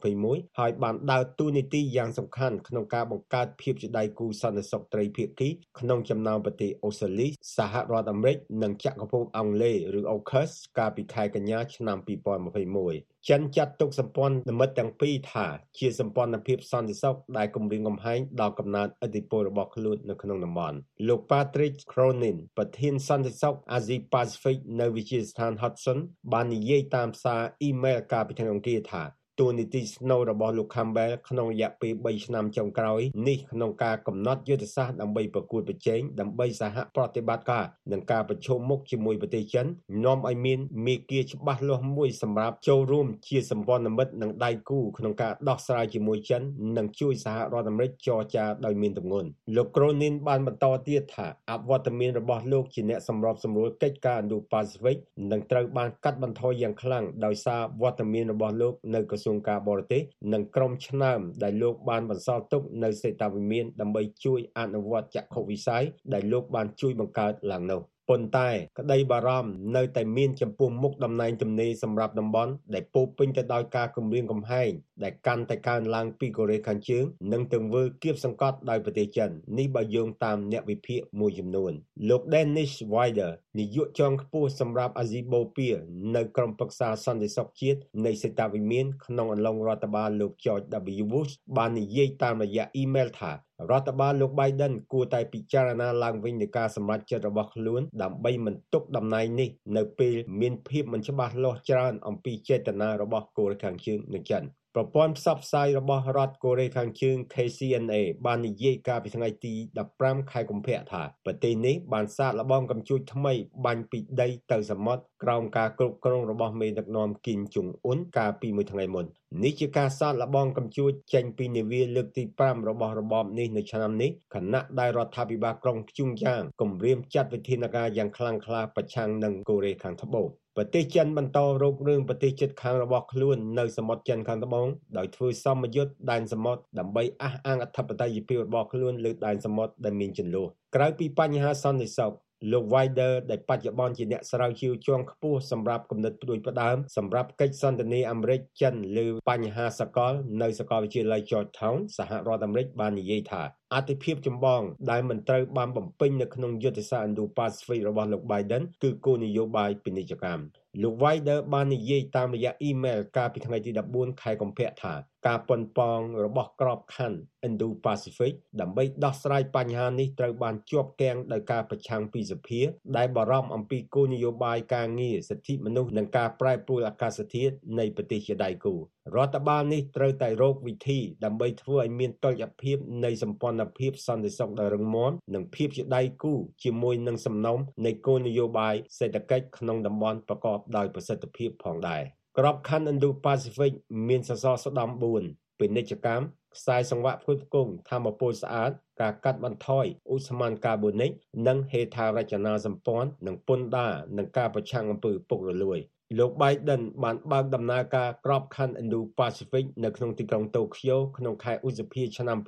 [0.00, 5.48] 2021ហើយបានដើរតួនាទីយ៉ាងសំខាន់ក្នុងការបង្កើតភាពជាដៃគូសន្តិសុខត្រីភាគី
[5.80, 15.46] ក្នុងចំណោមប្រទេសអូស្ត្រាលីសហរដ្ឋអាមេរិកនិងចក្រភពអង់គ្លេសឬ AUKUS កាលពីខែកញ្ញាឆ្នាំ2021ចិនចាត់ទុកសម្ព័ន្ធមិត្តទាំងពីរថា
[15.78, 20.76] ជាសម្ព័ន្ធភាពសន្តិសុខដែលគំរាមកំហែងដល់កំណើតឥទ្ធិពលរបស់ខ្លួននៅក្នុងតំបន់
[21.08, 25.98] លោក Patrick Cronin ប្រធានសន្តិសុខអាស៊ីប៉ាស៊ីហ្វិកនៅវិទ្យាស្ថាន Hudson
[26.32, 29.02] បាននិយាយតាមសារអ៊ីមែលកាលពីថ្ងៃអង្គារថា
[29.40, 39.66] តួនាទីស្នូលរបស់លោក Campbell ក្នុងរយៈពេល3ឆ្នាំចុងក្រោយនេះក្នុងការកំណត់យុទ្ធសាស្ត្រដើម្បីប្រកួតប្រជែងដើម្បីសហប្រតិបត្តិការនិងការប្រជុំមុខជាមួយប្រទេសចិន
[40.04, 46.42] នាំឲ្យមានមេគាច្បាស់លាស់មួយសម្រាប់ចូលរួមជាសម្ព័ន្ធមិត្តនិងដៃគូក្នុងការដោះស្រាយជាមួយចិន
[46.76, 54.98] និងជួយសហរដ្ឋអាមេរិកចរចាដោយមានទម្ងន់លោក Cronin បានបន្តទៀតថាអវត្តមានរបស់លោកជាអ្នកសម្របសម្រួលកិច្ចការ Indo-Pacific
[55.32, 74.70] នឹងត្រូវបានកាត់បន្ថយយ៉ាងខ្លាំងដោយសារវត្តមានរបស់លោកនៅក្រសសួងការបរទេសនិងក្រុមឆ្នើមដែលលោកបានបន្សល់ទុកនៅសេតាវិមានដើម្បីជួយអនុវត្តចក្ខុវិស័យដែលលោកបានជួយបង្កើតឡើងនោះ។ ប៉ុន្តែក្តីបារម្ភនៅតែមានចំពោះមុខតំណែងទំនេរសម្រាប់តំបន់ដែលពោពេញទៅដោយការគំរាមកំហែង
[75.04, 81.72] ដែលកាន់តែកើនឡើងពីកូរ៉េខាងជើងនិងទង្វើគៀបសង្កត់ដោយប្រទេសចិននេះបើយោងតាមអ្នកវិភាគមួយចំនួន
[82.08, 85.72] លោក Dennis Wider នាយកជាន់ខ្ពស់សម្រាប់អាស៊ីបូព៌ា
[86.16, 90.66] នៅក្រុមប្រឹក្សាសន្តិសុខជាតិនៃសេតាវិមានក្នុងអំឡុងរដ្ឋបាលលោក George
[91.02, 93.32] W Bush បាននិយាយតាមរយៈអ៊ីមែលថា
[93.70, 104.42] រដ្ឋបាលលោក Biden គួរតែពិចារណាឡើងវិញនៃការសម្រេចចិត្តរបស់ខ្លួនដើម្បីមិនទុកតំណែងនេះនៅពេលមានភាពមិនច្បាស់លាស់ច្រើនអំពីចេតនារបស់កូរ៉េខាងជើងនិងចិន
[104.78, 109.54] ប្រព័ន្ធផ្សព្វផ្សាយរបស់រដ្ឋកូរ៉េខាងជើង KCNA បាននិយាយកាលពីថ្ងៃទី
[109.92, 113.32] 15ខែកុម្ភៈថាប្រទេសនេះបានសាកល្បងកំជួចថ្មី
[113.64, 119.04] បាញ់ពីដីទៅសមុទ្រក្រោមការគ្រប់គ្រងរបស់មេដឹកនាំគីមជុងអ៊ុនកាលពីមួយថ្ងៃមុន
[119.44, 134.66] នេះជាការសាកល្បងកំជួចចេញពីនាវាលើកទី5របស់របបនេះនៅឆ្នាំនេះខណៈដែលរដ្ឋាភិបាលក្រុងភ្ជុងយ៉ាងគម្រាមចាត់វិធានការយ៉ាងខ្លាំងក្លាប្រឆាំងនឹងកូរ៉េខាងត្បូង ប្រទេសចិនបន្តរករឿងប្រទេសជិតខាងរបស់ខ្លួននៅសមុទ្រចិនខាងត្បូង
[134.98, 142.12] ដោយធ្វើសមយុទ្ធដែនសមុទ្រដើម្បីអះអាងអធិបតេយ្យភាពរបស់ខ្លួនលើដែនសមុទ្រដែលមានចន្លោះក្រៅពីបញ្ហាសន្តិសុខ
[142.52, 153.42] លោក Wider ដែលបច្ចុប្បន្នជាអ្នកស្រាវជ្រាវជាន់ខ្ពស់សម្រាប់គំនិតផ្ដួចផ្ដើមសម្រាប់កិច្ចសន្ទនាអាមេរិកចិនលើបញ្ហាសកល នៅសាកលវិទ្យាល័យ Georgetown សហរដ្ឋអាមេរិកបាននិយាយថា
[153.74, 160.44] អតិភិបចម្បងដែលមិនត្រូវបានបំពេញនៅក្នុងយុទ្ធសាស្ត្រ Indo-Pacific របស់លោក Biden គឺគោលនយោបាយពាណិជ្ជកម្ម
[160.82, 164.94] លោក Wider បាននិយាយតាមរយៈអ៊ីមែលកាលពីថ្ងៃទី14ខែកុម្ភៈថា
[165.26, 172.60] ការប៉ុនប៉ងរបស់ក្របខ័ណ្ឌ Indo-Pacific ដើម្បីដោះស្រាយបញ្ហានេះត្រូវបានជាប់គាំងដោយការប្រឆាំងពីសភា
[172.96, 178.76] ដែលបារម្ភអំពីគោលនយោបាយការងារសិទ្ធិមនុស្សនិងការប្រែប្រួលអាកាសធាតុនៃប្រទេសជាដៃគូ
[179.14, 186.32] រដ្ឋបាលនេះត្រូវតែរកវិធីដើម្បីធ្វើឲ្យមានតុល្យភាពនៃសម្ព័ន្ធភាពសន្តិសុខដ៏រឹងមាំនិងភាពជាដៃគូ
[186.64, 192.02] ជាមួយនឹងសំណុំនៃគោលនយោបាយសេដ្ឋកិច្ចក្នុងតំបន់ប្រកបដោយប្រសិទ្ធភាពផងដែរ
[192.38, 193.72] ក្របខ័ណ្ឌ Indo-Pacific
[194.08, 196.24] មានសសរស្តម្ភ4ពាណិជ្ជកម្ម
[196.56, 201.10] ខ្សែសង្វាក់ផ្គត់ផ្គង់ធម្មពលស្អាតការកាត់បន្ថយឧស្ម័នកាបូនិក
[201.48, 205.78] និងហេដ្ឋារចនាសម្ព័ន្ធនិងពន្ធដារនិងការប្រឆាំងអំពើពុករលួយ។
[206.18, 212.38] លោក Biden បានបើកដំណើរការក្របខ័ណ្ឌ Indo-Pacific នៅក្នុងទីក្រុងតូក្យូក្នុងខែឧសភាឆ្នាំ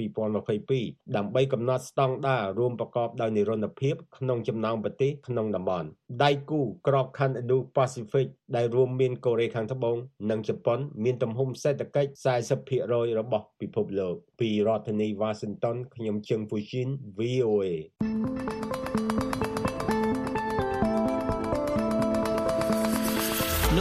[0.53, 5.89] 2022ដើម្បីកំណត់ស្តង់ដាររួមប្រកបដោយនិរន្តរភាពក្នុងចំណោមប្រទេសក្នុងតំបន់
[6.25, 9.97] ដៃគូក្របខ័ណ្ឌ Indo-Pacific ដែលរួមមានកូរ៉េខាងត្បូង
[10.31, 12.11] និងជប៉ុន មានទំហំសេដ្ឋកិច្ច
[12.65, 17.65] 40%របស់ពិភពលោកពីរដ្ឋធានី Washington ខ្ញុំជឹងហ្វូជីន VOA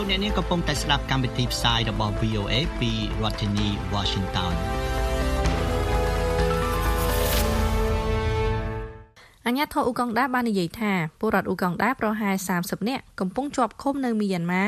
[0.09, 2.91] អ្នកនាងកំពុងតែស្ដាប់កម្មវិធីផ្សាយរបស់ VOA ពី
[3.21, 4.57] រដ្ឋធានី Washington ឥ
[9.45, 14.65] អញ្ញាធរអ៊ូកុងដាបាននិយាយថាពលរដ្ឋអ៊ូកុងដាប្រហែល30នាក់កំពុងជាប់ឃុំនៅមីយ៉ាន់ម៉ា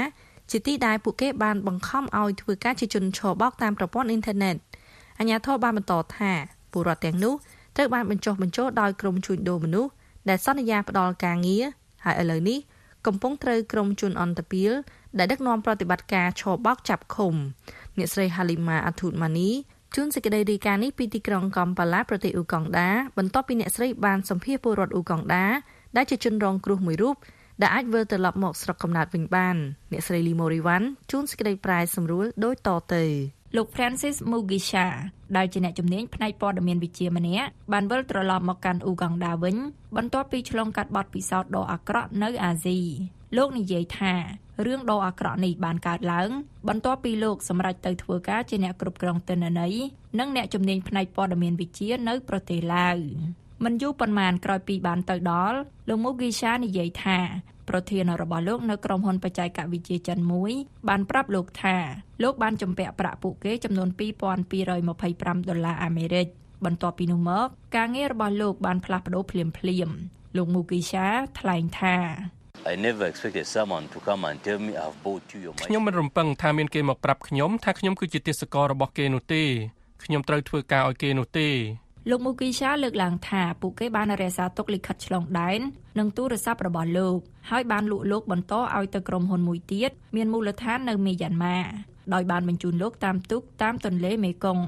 [0.51, 4.55] ជាទីដែលពួកគេបានបង្ខំឲ្យធ្វើការជាជនឆបោកតាមប្រព័ន្ធអ៊ីនធឺណិត
[5.19, 6.31] អញ្ញាធរបានបន្តថា
[6.71, 7.33] ពលរដ្ឋទាំងនោះ
[7.75, 9.91] ត្រូវបានបញ្ចុះបញ្ចូលដោយក្រុមជួញដូរមនុស្ស
[10.29, 11.63] ដែលសន្យាផ្ដល់ការងារ
[12.05, 12.59] ហើយឥឡូវនេះ
[13.07, 14.71] កំពុងត្រូវក្រុមជនអន្តពាល
[15.17, 17.35] ដែលដឹកនាំប្រតិបត្តិការឆបោកចាប់ឃុំ
[17.97, 19.51] អ្នកស្រី Halima Athutmani
[19.95, 25.45] ជួនសេចក្តីរាយការណ៍នេះពីទីក្រុងកំប៉ាឡាប្រទេសអ៊ូកុងដាបន្ទាប់ពីអ្នកស្រីបានសម្ភាសពលរដ្ឋអ៊ូកុងដា
[25.97, 27.15] ដែលជាជនរងគ្រោះមួយរូប
[27.61, 29.55] ដែលអាចវិលត្រឡប់មកស្រុកកំណើតវិញបាន
[29.91, 33.03] អ្នកស្រី Limoriwan ជួនសេចក្តីប្រែសម្រួលដូចតទៅ
[33.55, 34.85] លោក Francis Mugisha
[35.37, 39.55] ដែលជាអ្នកជំនាញផ្នែកព័ត៌មានវិទ្យាម្នាក់បានវិលត្រឡប់មកកាន់អ៊ូកុងដាវិញ
[39.97, 42.79] បន្ទាប់ពីឆ្លងកាត់បទពិសោធន៍ដ៏អាក្រក់នៅអាស៊ី
[43.37, 44.13] លោកនិយាយថា
[44.65, 46.29] រឿងដ៏អាក្រក់នេះបានកើតឡើង
[46.67, 49.75] បន្ទាប់ពីលោកសម្រេចទៅធ្វើការជាអ្នកគ្រប់គ្រងទិន្នន័យ
[50.19, 52.97] និងអ្នកជំនាញផ្នែកព័ត៌មានវិទ្យានៅប្រទេសឡាវ
[53.63, 55.57] មិនយូរប៉ុន្មានក្រោយពីបានទៅដល់
[55.89, 57.19] លោកមូហ្គីសានិយាយថា
[57.69, 60.51] ប្រធានរបស់លោកនៅក្រុមហ៊ុនបច្ចេកវិទ្យាចិនមួយ
[60.89, 61.75] បានប្រាប់លោកថា
[62.23, 63.89] លោកបានជំពាក់ប្រាក់ពួកគេចំនួន
[64.69, 66.27] 2225ដុល្លារអាមេរិក
[66.65, 69.89] បន្ទាប់ពីនោះមក ការងាររបស់លោកបានផ្លាស់ប្ដូរភ្លាមភ្លាម
[70.37, 71.05] លោកមូគីសា
[71.39, 71.97] ថ្លែងថា
[72.65, 79.43] I never expected someone to come and tell me I've bought you your ខ្ញុំមិនរំពឹងថាមានគេមកប្រាប់ខ្ញុំថាខ្ញុំគឺជាទេសកលរបស់គេនោះទេ
[80.03, 81.49] ខ្ញុំត្រូវធ្វើការឲ្យគេនោះទេ
[82.09, 85.59] លោកមូគីសាលើកឡើងថាពួកគេបានរក្សាទុកលិខិតឆ្លងដែន
[85.99, 87.17] និងទូរស័ព្ទរបស់លោក
[87.49, 91.57] ហើយបានលក់លោកបន្តឲ្យទៅក្រុមហ៊ុនមួយទៀតមានមូលដ្ឋាននៅមីយ៉ាន់ម៉ា
[92.13, 94.65] ដោយបានបញ្ជូនលោកតាមទូកតាមទន្លេមេគង្គ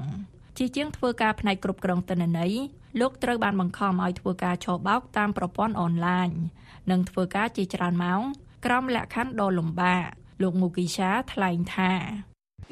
[0.58, 2.52] ជាជាងធ្វើការផ្នែកគ្រប់គ្រងទិន្នន័យ
[3.00, 6.30] លោកត្រូវបានបង្ខំឲ្យធ្វើការឆបោកតាមប្រព័ន្ធអនឡាញ
[6.90, 8.22] និងធ្វើការជាច្រើនម៉ោង
[8.66, 10.04] ក្រោមលក្ខខណ្ឌដ៏លំបាក
[10.42, 11.92] លោកមូគីសាថ្លែងថា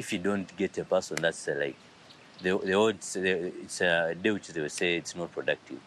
[0.03, 1.79] If you don't get a person that's like
[2.43, 3.23] they they would say
[3.65, 5.83] it's a they would they would say it's not productive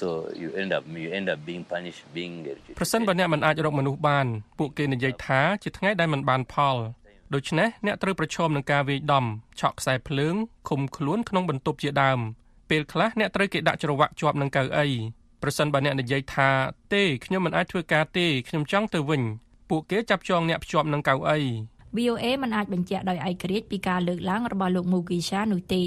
[0.00, 0.06] so
[0.40, 2.34] you end up you end up being punished being
[2.78, 4.26] ប្រសិនបើអ្នកមិនអាចរកមនុស្សបាន
[4.58, 6.76] ពួកគេនិយាយថាជាថ្ងៃដែលមិនបានផល
[7.34, 9.24] ដូច្នេះអ្នកត្រូវប្រឈមនឹងការវាយដំ
[9.60, 10.34] ឆក់ខ្សែភ្លើង
[10.68, 12.20] ឃុំខ្លួនក្នុងបន្ទប់ជាដើម
[12.70, 14.86] ពេលខ្លះអ្នកត្រូវគេដាក់ច្រវាក់ជាប់នឹងកៅអី
[15.42, 16.48] ប្រសិនបើអ្នកនិយាយថា
[16.94, 19.22] ទេខ្ញុំមិនអាចធ្វើការទេខ្ញុំចង់ទៅវិញ
[19.70, 21.40] ពួកគេចាប់ចងអ្នកភ្ជាប់នឹងកៅអី
[21.98, 25.84] VOA មិនអាចបញ្ជាក់ដោយឯករាជ្យពីការលើកឡើងរបស់លោក Mugisha នោះទេ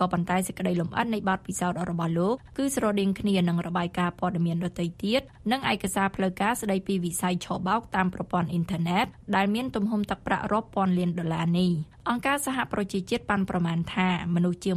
[0.00, 5.20] ក៏ប៉ុន្តែសេចក្តីលម្អិតនៃបទពិសោធន៍របស់លោកគឺស្រដៀងគ្នានឹងរបាយការណ៍ព័ត៌មានដទៃទៀត
[5.52, 11.70] និងឯកសារផ្លូវការស្តីពីវិស័យឆបោកតាមប្រព័ន្ធអ៊ីនធឺណិតដែលមានទំហំទឹកប្រាក់រាប់ពាន់លានដុល្លារនេះ
[12.08, 14.76] អង្គការសហប្រជាជាតិបានប្រមាណថាមនុស្សជាង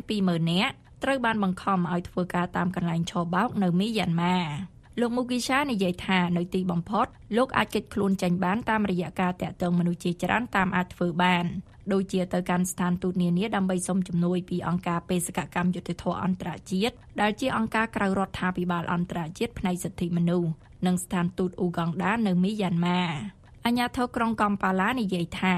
[0.00, 4.38] 120,000នាក់ ត្រូវបានបង្ខំឲ្យធ្វើការតាមកន្លែងឆបោកនៅមីយ៉ាន់ម៉ា
[5.00, 7.06] លោកមូគីសានិយាយថានៅទីបំផុត
[7.36, 11.44] លោកអាចគេចខ្លួនចេញបានតាមរយៈការតាក់ទងមនុស្សជាច្រើនតាមអាចធ្វើបាន
[11.92, 20.50] ដូចជាទៅកាន់ស្ថានទូតនានាដើម្បីសុំជំនួយពីអង្គការបេសកកម្មយុត្តិធម៌អន្តរជាតិដែលជាអង្គការក្រៅរដ្ឋាភិបាលអន្តរជាតិផ្នែកសិទ្ធិមនុស្ស
[20.86, 23.00] និងស្ថានទូតអ៊ូហ្គងដានៅមីយ៉ាន់ម៉ា
[23.66, 25.54] អាញាធរក្រុងកំប៉ាឡានិយាយថា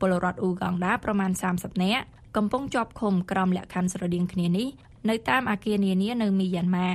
[0.00, 2.04] ពលរដ្ឋអ៊ូហ្គងដាប្រមាណ30នាក់
[2.36, 4.68] កំពុងជាប់ឃុំក្រោមលក្ខខណ្ឌស្រដៀងគ្នានេះ
[5.08, 6.90] នៅតាមអគារនានានៅមីយ៉ាន់ម៉ា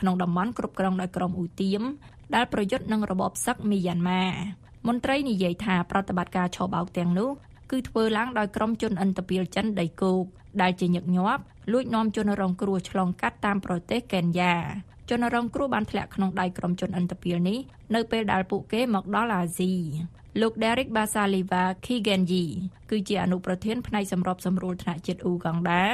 [0.00, 1.82] ក្នុងតំបន់គ្រប់គ្រងដោយក្រុមអ៊ូទៀម
[2.34, 4.24] ដែលប្រយុទ្ធនឹងរបបសឹកមីយ៉ាន់ម៉ា
[4.86, 7.30] មន្ត្រីនិយាយថាប្រតិបត្តិការឆបោកទាំងនោះ
[7.70, 10.24] គឺធ្វើឡើងដោយក្រុមជនអន្តពាលចិនដីគោក
[10.62, 14.54] ដែលជាញឹកញាប់លួចនាំជនរងគ្រោះឆ្លងកាត់តាមប្រទេសកេនយ៉ា
[15.10, 17.58] ជនរងគ្រោះបានធ្លាក់ក្នុងដៃក្រុមជនអន្តពាលនេះ
[17.94, 19.72] នៅពេលដែលពួកគេមកដល់អាស៊ី
[20.40, 22.44] លោក Derek Basaliva Kigenji
[22.90, 25.84] គឺជាអនុប្រធានផ្នែកសម្របសម្រួលថ្នាក់ជាតិអ៊ូកុងដា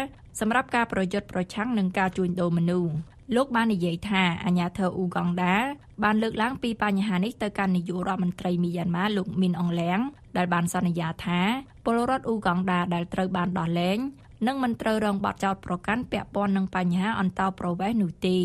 [0.41, 2.93] សម្រាប់ការប្រយុទ្ធប្រឆាំងនឹងការជួញដូរមនុស្ស
[3.37, 5.57] លោកបាននិយាយថាអាញាធរអ៊ូកុងដា
[6.03, 10.01] បានលើកឡើងពីបញ្ហានេះទៅកាន់នាយករដ្ឋមន្ត្រីមីយ៉ាន់ម៉ាលោកមីនអងលៀង
[10.37, 11.41] ដែលបានសន្យាថា
[11.85, 13.99] ពលរដ្ឋអ៊ូកុងដាដែលត្រូវបានដោះលែង
[14.47, 18.39] នឹងមិនត្រូវរងបាត់ចោតប្រកាន់ពាក់ព័ន្ធនឹងបញ្ហាអន្តោប្រវេសន៍នោះទេ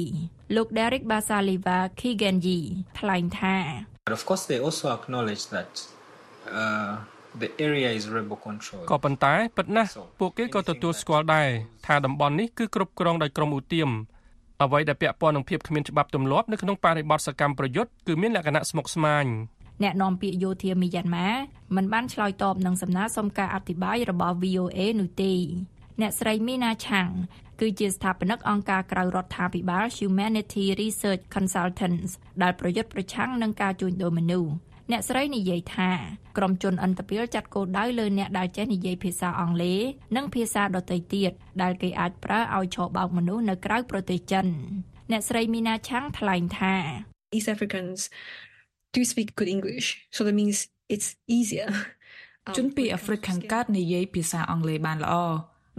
[0.56, 2.60] លោក Derek Basaliva Kigenji
[3.00, 3.56] ថ្លែងថា
[4.10, 5.72] But of course they also acknowledge that
[6.60, 6.92] uh
[7.42, 11.50] the area is rebel control ក៏ប៉ុន្តែពិតណាស់ពួកគេក៏ទទួលស្គាល់ដែរ
[11.88, 13.90] ថាតំបន់នេះគឺគ្រប់គ្រងដោយក្រុមឧទាម
[14.64, 19.26] អ្វីដែលពាក់ព័ន្ធនឹងភាពគ្មានច្បាប់ទម្លាប់នៅក្នុងបរិបទសកម្មប្រយុទ្ធគឺមានលក្ខណៈស្មុគស្មាញ
[19.84, 21.30] អ្នកនាំពាក្យយោធាមីយ៉ាន់ម៉ា
[21.76, 25.34] មិនបានឆ្លើយតបនឹងសំណើសុំការអធិប្បាយរបស់ VOA នោះទេ
[26.02, 27.10] អ្នកស្រីមីណាឆាំង
[27.60, 34.52] គឺជាស្ថាបនិកអង្គការក្រៅរដ្ឋាភិបាល Humanity Research Consultants ដែលប្រយុទ្ធប្រឆាំងនឹងការជួញដូរមនុស្ស
[34.92, 35.92] អ្នកស្រីនិយាយថា
[36.38, 39.80] ក្រុមជនអន្តពាលចាត់គោលដៅលើអ្នកដែលចេះនិយាយភាសាអង់គ្លេស
[40.16, 41.32] និងភាសាដទៃទៀត
[41.62, 44.46] ដែលគេអាចប្រើឲ្យឆបោកមនុស្សនៅក្រៅប្រទេសចិន
[45.12, 46.76] អ្នកស្រីមីណាឆាំងថ្លែងថា
[47.36, 48.00] East Africans
[48.94, 50.58] do speak good English so that means
[50.94, 51.72] it's easier
[52.58, 55.16] ជនពីអាហ្វ្រិកខាងកើតនិយាយភាសាអង់គ្លេសបានល្អ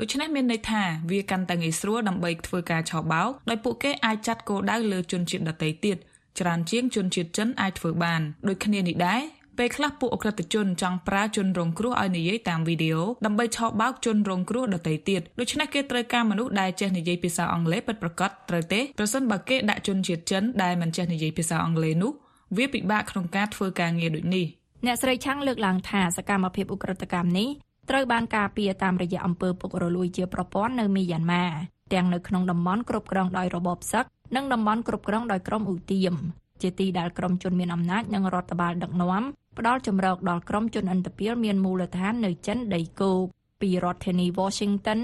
[0.01, 5.97] ដូច្នេះមានន័យថាវាកាន់តែងាយស្រួលដើម្បីធ្វើការឆបោកដោយពួកគេអាចចាត់គោលដៅលើជនជាតិដទៃទៀត
[6.41, 9.23] ច្រើនជាងជនជាតិចិនអាចធ្វើបានដូចគ្នានេះដែរ
[9.59, 22.13] ពេលខ្លះពួកអក្រិតជនចង់ប្រើជនរងគ្រោះឲ្យនិយាយតាមវីដេអូដើម្បីឆបោកជនរងគ្រោះដទៃទៀតដូច្នេះគេត្រូវការមនុស្សដែលចេះនិយាយភាសាអង់គ្លេសពិតប្រាកដត្រូវទេប្រសិនបើគេដាក់ជនជាតិចិនដែលមិនចេះនិយាយភាសាអង់គ្លេសនោះ
[22.57, 24.47] វាពិបាកក្នុងការធ្វើការងារដូចនេះ
[24.87, 27.49] អ្នកស្រីឆាំងលើកឡើងថាសកម្មភាពឧក្រិដ្ឋកម្មនេះ
[27.91, 31.45] ត្រូវបានការពារតាមរយៈអំពើពុករលួយជាប្រព័ន្ធនៅមីយ៉ាន់ម៉ា
[31.93, 34.05] ទាំងនៅក្នុងតំបន់គ្រប់គ្រងដោយរបបសឹក
[34.37, 36.15] និងតំបន់គ្រប់គ្រងដោយក្រុមអ៊ូទៀម
[36.63, 39.25] ជាទីដែលក្រុមជនមានអំណាចនិងរដ្ឋបាលដឹកនាំ
[39.59, 43.25] ផ្ដល់ជំរកដល់ក្រុមជនអន្តពាលមានមូលដ្ឋាននៅចិនដីគោក
[43.61, 45.01] ពីរដ្ឋធានី Washington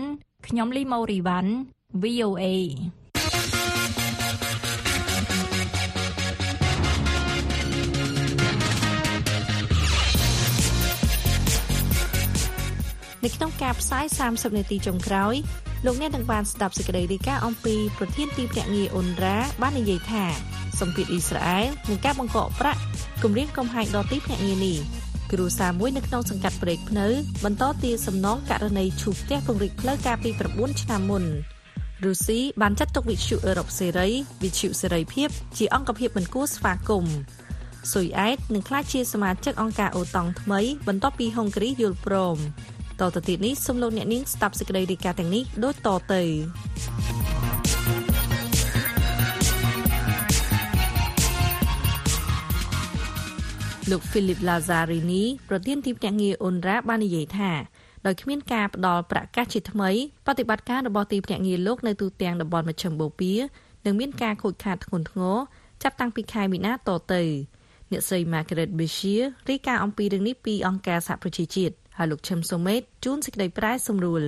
[0.46, 1.52] ខ្ញុំលីម៉ូរីវ៉ាន់
[2.02, 2.44] VOA
[13.24, 15.34] នៅក្នុងការផ្សាយ30នាទីចុងក្រោយ
[15.84, 20.24] លោកអ្នកនឹងបានស្ដាប់សេចក្តីរាយការណ៍អំពីប្រធានទីភ្នាក់ងារអ៊ុនរ៉ាបាននិយាយថា
[20.80, 22.80] សម្ពាធអ៊ីស្រាអែលនឹងការបង្កកប្រាក់
[23.22, 24.78] គម្រាមកំហែងដល់ទីភ្នាក់ងារនេះ
[25.32, 27.06] គ្រួសារមួយនៅក្នុងសង្កាត់ព្រែកភ្នៅ
[27.44, 31.24] បន្តទារសំណងករណីឈូសផ្ទះពង្រីកផ្លូវកាលពី9ឆ្នាំមុន
[32.04, 34.08] រុស្ស៊ីបានចាត់ទុកវិទ្យុអឺរ៉ុបសេរី
[34.42, 37.16] វិទ្យុសេរីភាពជាអង្គភាពមិនគួរស្វាគមន៍
[37.92, 42.38] ស៊ុយអែតនឹងក្លាយជាសមាជិកអង្គការអូតង់ថ្មីបន្ទាប់ពីហុងគ្រីយល់ព្រម
[43.00, 46.22] តទៅទៀតនេះសូមលោកអ្នកនាងស្ដាប់សេចក្តីរាយការណ៍ទាំងនេះដូចតទៅ
[53.90, 57.50] លោក Philip Lazzarini ប្រធានទីភ្នាក់ងារអ៊ុនរ៉ាបាននិយាយថា
[58.06, 59.90] ដោយគ្មានការផ្ដល់ប្រកាសជាថ្មី
[60.26, 63.36] បប្រតិបត្តិការរបស់ទីភ្នាក់ងារលោកនៅទូទាំងតំបន់មជ្ឈិមបូព៌ា
[63.84, 65.36] នឹងមានការខូចខាតធ្ងន់ធ្ងរ
[65.82, 67.22] ចាប់តាំងពីខែមីនាតទៅ
[67.90, 74.22] អ្នកស្រី Margaret Bashir រាយការណ៍អំពីរឿងនេះពីអង្គការសហប្រជាជាតិ ហើយលោកឈឹមសុមេតជួនសេចក្តីប្រែសម្រួល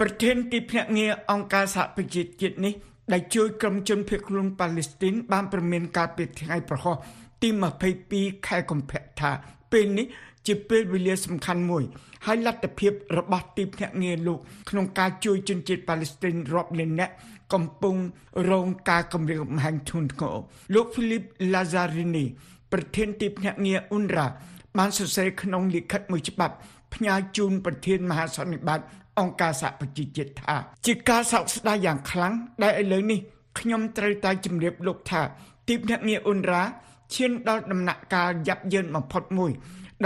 [0.00, 2.74] ប្រធានទីភ្នាក់ងារអង្គការសហប្រជាជាតិនេះ
[3.12, 6.96] ដែលជួយក្រុមជនភៀសខ្លួនប៉ាឡេស្ទីន បានប្រមានការពីថ្ងៃប្រហោះ
[7.42, 7.48] ទី
[7.98, 9.30] 22ខែកុម្ភៈថា
[9.72, 10.06] ពេលនេះ
[10.46, 11.84] ជាពេលវេលាសំខាន់មួយ
[12.26, 14.38] ហើយលទ្ធភាពរបស់ទីភ្នាក់ងារលោក
[14.70, 17.14] ក្នុងការជួយជនជាតិប៉ាឡេស្ទីនរាប់លាននាក់
[17.54, 17.96] កំពុង
[18.50, 20.36] រងការគំរាមកំហែងធ្ងន់ធ្ងរ
[20.74, 22.26] លោក Philip Lazzarini
[22.72, 24.26] ប្រធានទីភ្នាក់ងារ UNRWA
[24.78, 26.54] បានសរសេរក្នុងលិខិតមួយច្បាប់
[26.94, 28.80] ផ្ញើជូនប្រធានមហាសន្និបាត
[29.18, 30.56] អង្គការសហប្រជាជាតិថា
[30.86, 32.32] ជាការសោកស្ដាយយ៉ាងខ្លាំង
[32.62, 33.20] ដែលឥឡូវនេះ
[33.58, 35.20] ខ្ញុំត្រូវតែជម្រាបលោកថា
[35.68, 36.62] ទីភ្នាក់ងារអ៊ុនរ៉ា
[37.14, 39.50] ឈានដល់ដំណាក់កាលយ៉ាប់យ៉ឺនបំផុតមួយ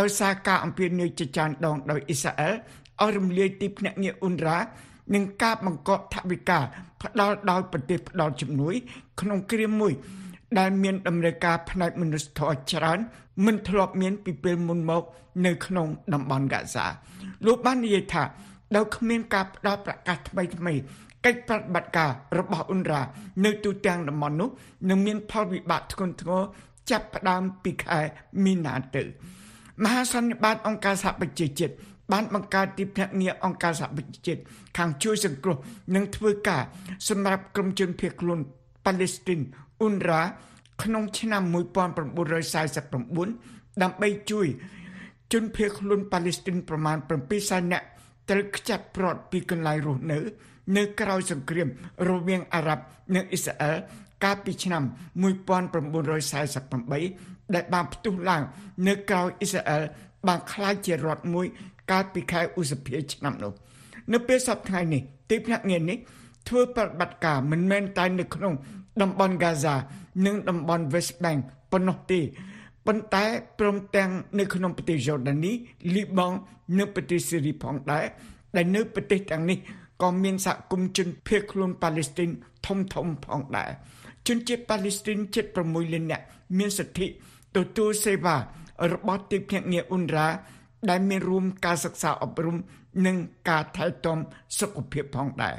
[0.01, 2.55] ដោយសារការអំពាវនាវជាច្រើនដងដោយអ៊ីស្រាអែល
[3.03, 4.59] ឲ្យរំលាយទីភ្នាក់ងារអ៊ុនរ៉ា
[5.15, 6.59] និងការបង្កប់ថវិកា
[7.03, 8.75] ផ្ដាល់ដោយប្រទេសផ្ដាល់ជំនួយ
[9.21, 9.93] ក្នុងគ្រាមួយ
[10.59, 12.99] ដែលមានតម្រូវការផ្នែកមនុស្សធម៌ច្រើន
[13.47, 15.03] មិនធ្លាប់មានពីពេលមុនមក
[15.47, 16.87] នៅក្នុងតំបន់ហ្គាហ្សា
[17.47, 18.23] លោកបាននិយាយថា
[18.77, 20.73] ដោយគ្មានការផ្ដល់ប្រកាសថ្មីថ្មី
[21.25, 23.03] កិច្ចប្រតិបត្តិការរបស់អ៊ុនរ៉ា
[23.45, 24.49] នៅទូទាំងតំបន់នោះ
[24.89, 26.43] នឹងមានផលវិបាកធ្ងន់ធ្ងរ
[26.91, 28.01] ចាប់ផ្ដើមពីខែ
[28.45, 29.03] មីនាទៅ
[29.85, 31.75] មហាសន្និបាតអង្គការសហប្រជាជាតិ
[32.13, 34.41] បានបង្កើតទីភ្នាក់ងារអង្គការសហប្រជាជាតិ
[34.79, 35.57] ខាងជួយសង្គ្រោះ
[35.95, 36.63] និងធ្វើការ
[37.09, 38.39] សម្រាប់ក្រុមជនភៀសខ្លួន
[38.85, 39.41] ប៉ាឡេស្ទីន
[39.81, 40.23] អ៊ុនរ៉ា
[40.83, 44.47] ក្នុងឆ្នាំ1949ដើម្បីជួយ
[45.33, 47.87] ជនភៀសខ្លួនប៉ាឡេស្ទីនប្រមាណ7សែននាក់
[48.31, 50.19] ត្រូវខ្ចាត់ប្រត់ពីកន្លែងរស់នៅ
[50.77, 51.69] នៅក្រៅសង្គ្រាម
[52.09, 53.77] រវាងអារ៉ាប់និងអ៊ីស្រាអែល
[54.25, 54.83] កាលពីឆ្នាំ
[55.99, 58.43] 1948ដែលបានផ្ទុះឡើង
[58.89, 59.83] នៅក្រៅអ៊ីស្រាអែល
[60.29, 61.47] បានក្លាយជារដ្ឋមួយ
[61.91, 63.53] កាលពីខែឧសភាឆ្នាំនោះ
[64.13, 65.99] នៅពេលសប្តាហ៍នេះទីភ្នាក់ងារនេះ
[66.49, 68.55] ធ្វើប្រតិបត្តិការមិនមែនតែនៅក្នុង
[69.03, 69.75] តំបន់ហ្គាហ្សា
[70.27, 72.21] និងតំបន់ West Bank ប៉ុណ្ណោះទេ
[72.87, 73.25] ប៉ុន្តែ
[73.59, 75.53] ព្រមទាំងនៅក្នុងប្រទេសយ៉ូដានី
[75.95, 76.37] លីបង់
[76.79, 78.05] និងប្រទេសស៊េរីផងដែរ
[78.57, 79.59] ដែលនៅប្រទេសទាំងនេះ
[80.03, 82.31] ក៏មានសហគមន៍ជនភៀសខ្លួនប៉ាឡេស្ទីន
[82.67, 83.71] ធំធំផងដែរ
[84.27, 86.25] ជនជាតិប៉ាឡេស្ទីនជិត6លាននាក់
[86.59, 87.07] មានសិទ្ធិ
[87.57, 88.37] ទទួលសេវា
[88.93, 90.29] របស់ទីភ្នាក់ងារអ៊ុនរ៉ា
[90.91, 92.57] ដែលមានរួមការសិក្សាអប់រំ
[93.07, 93.17] និង
[93.49, 94.19] ការថែទាំ
[94.59, 95.57] សុខភាពផងដែរ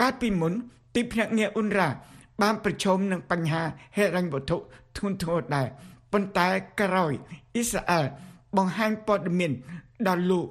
[0.00, 0.52] កាលពីមុន
[0.94, 1.88] ទីភ្នាក់ងារអ៊ុនរ៉ា
[2.42, 3.62] បានប្រឈមនឹងបញ្ហា
[3.96, 4.56] ហិរញ្ញវត្ថុ
[4.96, 5.68] ធ្ងន់ធ្ងរដែរ
[6.12, 6.48] ប៉ុន្តែ
[6.80, 7.12] ក្រោយ
[7.54, 8.06] អ៊ីស្រាអែល
[8.56, 9.52] បង្ហាញព័ត៌មាន
[10.08, 10.46] ដល់លោក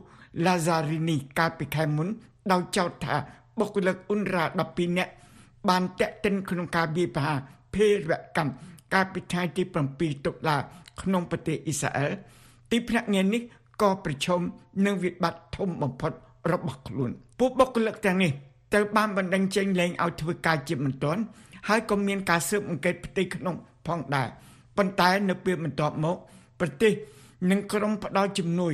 [0.45, 2.07] Lazzarini កាលពីខែមុន
[2.51, 3.15] ដោយចោទថា
[3.59, 5.11] បុគ្គលិកអ៊ុនរ៉ា12នាក់
[5.69, 7.39] បានតាក់ទិនក្នុងការវាយប្រហារ
[7.75, 8.51] ភេរវកម្ម
[8.93, 9.63] កាលពីថ្ងៃទី
[9.95, 10.57] 7តុលា
[11.01, 12.11] ក្នុងប្រទេសអ៊ីស្រាអែល
[12.71, 13.41] ទីភ្នាក់ងារនេះ
[13.81, 14.41] ក៏ប្រឈម
[14.85, 16.11] នឹងវិបត្តិធំបំផុត
[16.51, 18.31] របស់ខ្លួនពួកបុគ្គលិកទាំងនេះ
[18.73, 21.21] ត្រូវបានបណ្ដឹងចេញលែងឲ្យធ្វើការជាបន្ទាន់
[21.67, 23.55] ហើយក៏មានការស៊ើបអង្កេតផ្ទៃក្នុង
[23.87, 24.27] ផងដែរ
[24.77, 26.17] ប៉ុន្តែនៅពេលបន្ទាប់មក
[26.59, 26.93] ប្រទេស
[27.51, 28.73] និងក្រុមផ្ដល់ជំនួយ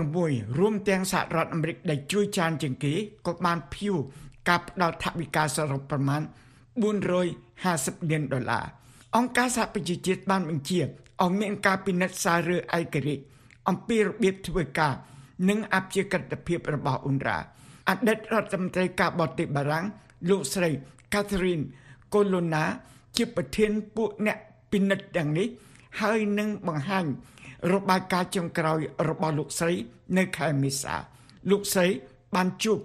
[0.00, 2.92] 16រួមទាំងសហរដ្ឋអាមេរិកដែលជួយចានជាងគេ
[3.26, 3.94] ក៏បានភៀវ
[4.48, 6.22] ការផ្ដល់ថវិកាសរុបប្រមាណ
[7.34, 8.66] 450លានដុល្លារ
[9.16, 13.24] អង្គការសហប្រជាជាតិបានបញ្ជាឲ្យមានការពិនិត្យសាររើឯករាជ្យ
[13.68, 14.94] អំពីរបៀបធ្វើការ
[15.48, 17.38] និងអព្យាក្រឹតភាពរបស់អ៊ុនរ៉ា
[17.88, 19.84] អតីតរដ្ឋមន្ត្រីការបរទេសបារាំង
[20.28, 20.70] លោកស្រី
[21.12, 21.64] Catherine
[22.14, 22.64] Colonna
[23.16, 24.38] ជាប្រធានពួកអ្នក
[24.70, 25.48] ពិនិត្យទាំងនេះ
[26.00, 27.04] ហើយនឹងបង្ហាញ
[27.72, 29.74] របាយការណ៍ចុងក្រោយរបស់លោកស្រី
[30.16, 30.94] នៅខែមេសា
[31.50, 31.86] លោកស្រី
[32.34, 32.78] បានជួប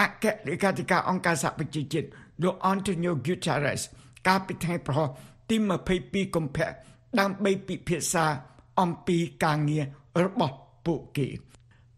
[0.00, 2.08] អគ្គលេខាធិការអង្គការសហប្រជាជាតិ
[2.42, 3.82] លោក Antonio Guterres
[4.26, 5.08] កាលពីថ្ងៃប្រហោះ
[5.50, 5.56] ទី
[5.96, 6.68] 22កុម្ភៈ
[7.20, 8.26] ដើម្បីពិភាក្សា
[8.80, 9.84] អំពីការងារ
[10.24, 10.54] របស់
[10.86, 11.26] ពួកគេ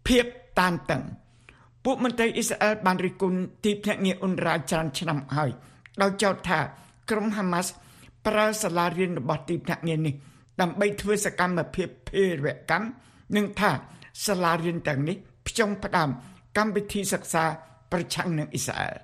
[0.06, 0.24] ភាព
[0.60, 1.02] តានតឹង
[1.84, 5.50] ពួកមន្ត្រីអ៊ីស្រាអែលបានរិះគន់ទីភ្នាក់ងារអ៊ុនរ៉ាច្រើនឆ្នាំហើយ
[6.02, 6.60] ដោយចោទថា
[7.10, 7.72] ក្រុមហាម៉ាស់
[8.26, 10.14] ប្រើសាលារៀនរបស់ទីភ្នាក់ងារនេះ
[10.60, 12.86] ដើម្បីធ្វើសកម្មភាពភេរវកម្ម
[13.36, 13.70] និងថា
[14.26, 15.16] សាលារៀនទាំងនេះ
[15.46, 16.08] ផ្ចង់ផ្ដើម
[16.56, 17.44] កម្មវិធីសិក្សា
[17.92, 18.96] ប្រឆាំងនឹងអ៊ីស្រាអែល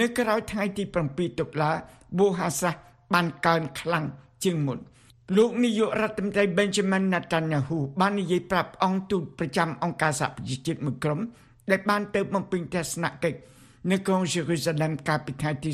[0.00, 1.70] នៅក្រៅថ្ងៃទី7តុលា
[2.18, 2.70] បូហាសា
[3.14, 4.04] បានកើនខ្លាំង
[4.44, 4.78] ជាងមុន
[5.36, 11.20] លោកនាយករដ្ឋមន្ត្រី Benjamin Netanyahu បាននិយាយប្រាប់អង្គទូតប្រចាំអង្គការសហប្រជាជាតិមួយក្រុម
[11.70, 13.38] ដែលបានទៅបំពេញទស្សនកិច្ច
[13.90, 15.70] នៅក្រុង Jerusalem កាលពីថ្ងៃទី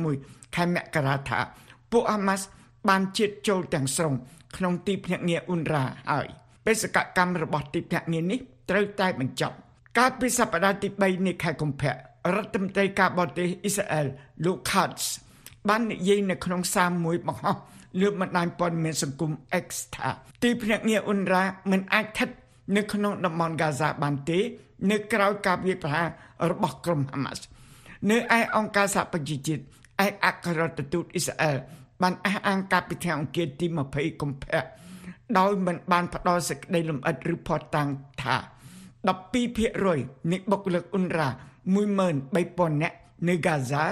[0.00, 1.40] 31ខែមករាថា
[1.92, 2.46] ពួកហាម៉ាស់
[2.88, 4.14] បានជិតចូលទាំងស្រុង
[4.56, 6.26] ក្នុងទីភ្នាក់ងារអ៊ុនរ៉ាហើយ
[6.66, 8.38] បេសកកម្មរបស់ទីភ្នាក់ងារនេះ
[8.70, 9.56] ត្រូវតែបញ្ចប់
[9.98, 11.92] កាលពីសប្តាហ៍ទី3នៃខែកុម្ភៈ
[12.36, 14.06] រដ្ឋមន្ត្រីការបរទេសអ៊ីស្រាអែល
[14.44, 15.02] លោក Katz
[15.68, 17.56] បាននិយាយនៅក្នុងសារមួយបង្ហោះ
[18.00, 19.32] លើបណ្ដាញព័ត៌មានសង្គម
[19.64, 20.08] X ថា
[20.42, 22.28] ទីភ្នាក់ងារអ៊ុនរ៉ាមិនអាចស្ថិត
[22.76, 24.38] នៅក្នុងតំបន់ហ្គាហ្សាបានទេ
[24.90, 26.08] នៅក្រៅការវាយប្រហារ
[26.50, 27.42] របស់ក្រុមហាម៉ាស់
[28.08, 29.62] នៅឯអង្គការសហប្រជាជាតិ
[30.04, 31.56] ឯកអគ្គរដ្ឋទូតអ៊ីស្រាអែល
[32.02, 34.62] បានអះអាងកាលពីថ្ងៃអង្គារទី20កុម្ភៈ
[35.38, 37.88] ដោយមិនបានផ្ដល់សេចក្តីលម្អិតឬផតតាំង
[38.22, 38.36] ថា
[39.12, 41.28] 12%នៃបុគ្គលិកអ៊ុនរ៉ា
[41.90, 42.96] 13000នាក់
[43.28, 43.84] នៅហ្គាហ្សា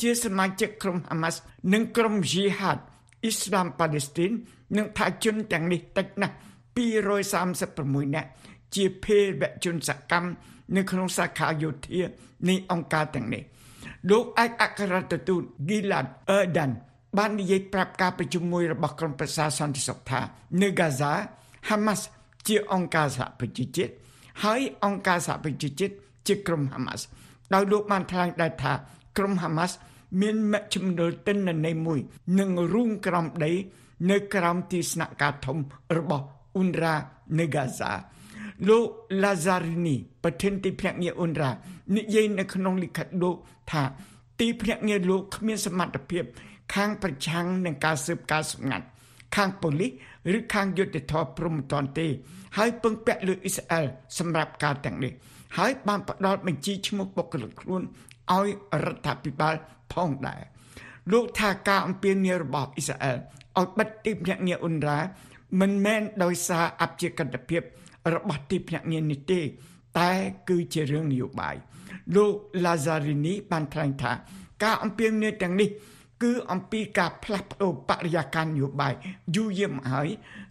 [0.00, 1.40] ជាសមាជិកក្រុមហាម៉ាស់
[1.72, 2.78] និងក្រុមជីហាត
[3.22, 4.30] អ៊ីស្លាមប៉ាឡេស្ទីន
[4.76, 6.34] និងថាជនទាំងនេះតិចណាស់
[7.24, 8.28] 236នាក់
[8.74, 10.28] ជាភេរវជនសកម្ម
[10.76, 12.00] នៅក្នុងសាខាយោធា
[12.48, 13.42] នៃអង្គការទាំងនេះ
[14.10, 16.06] លោកឯកអគ្គរដ្ឋទូត Gilad
[16.36, 16.70] Erdan
[17.18, 20.20] បាននិយាយប្រាប់ការប្រជុំមួយរបស់ក្រុមប្រឹក្សាសន្តិសុខថា
[20.60, 21.12] នៅហ្គាហ្សា
[21.68, 22.00] Hamas
[22.46, 23.92] ជាអង្គការសហប្រជាជាតិ
[24.44, 25.94] ហើយអង្គការសហប្រជាជាតិ
[26.26, 27.00] ជាក្រុម Hamas
[27.54, 28.72] ដោយលោកបានថ្លែងដែរថា
[29.18, 29.72] ក្រុម Hamas
[30.20, 32.00] មានមជ្ឈមណ្ឌលទិន្នន័យមួយ
[32.38, 33.52] នឹងរូងក្រំដី
[34.10, 35.58] នៅក្រោមទីស្នាក់ការធំ
[35.96, 36.24] របស់
[36.56, 36.96] អ៊ុនរ៉ា
[37.38, 37.90] នៅហ្គាហ្សា
[38.68, 38.84] លោក
[39.22, 41.50] Lazarini ប្រធានទីភ្នាក់ងារអ៊ុនរ៉ា
[41.96, 43.36] និយាយនៅក្នុងលិខិតលោក
[43.72, 43.82] ថា
[44.40, 46.24] ទីភ្នាក់ងារលោកគ្មានសមត្ថភាព
[46.74, 48.86] ខាងប្រឆាំងនឹងការស៊ើបការសម្ងាត់
[49.36, 49.90] ខាងប៉ូលីស
[50.36, 52.06] ឬខាងយុទ្ធធរព្រំប្រទានទេ
[52.56, 53.86] ហើយពឹងពាក់លើអ៊ីស្រាអែល
[54.18, 55.12] សម្រាប់ការទាំងនេះ
[55.58, 57.82] ហើយបានផ្ដល់បញ្ជីឈ្មោះបុគ្គលិកខ្លួន
[58.32, 58.48] ឲ្យ
[58.84, 59.54] រដ្ឋាភិបាល
[59.92, 60.42] ផងដែរ
[61.12, 63.16] លោកថាការអំពាវនាវរបស់អ៊ីស្រាអែល
[63.58, 64.98] ឲ្យបិទទីភ្នាក់ងារអ៊ុនរ៉ា
[65.60, 67.62] មិនមែនដោយសារអព្យាក្រឹតភាព
[68.14, 69.40] របស់ទីភ្នាក់ងារនេះទេ
[69.98, 70.10] តែ
[70.48, 71.56] គឺជារឿងនយោបាយ
[72.16, 72.32] លោក
[72.64, 74.12] Lazarini បានថ្លែងថា
[74.62, 75.68] ការអំពាវនាវទាំងនេះ
[76.22, 78.94] គឺអំពីការផ្លាស់ប្ដូរបរិយាកាសនយោបាយ
[79.36, 80.08] យូរយារមកហើយ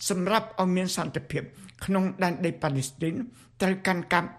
[0.09, 1.43] សម្រាប់ឲ្យមានសន្តិភាព
[1.85, 3.13] ក្នុងដែនដីប៉ាឡេស្ទីន
[3.61, 4.29] ត្រូវកាន់កាប់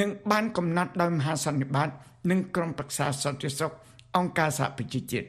[0.00, 1.88] និងបានកំណត់ដោយមហាសន្និបាត
[2.30, 3.72] និងក្រុមប្រឹក្សាសន្តិសុខ
[4.16, 5.26] អង្គការសហប្រជាជាតិ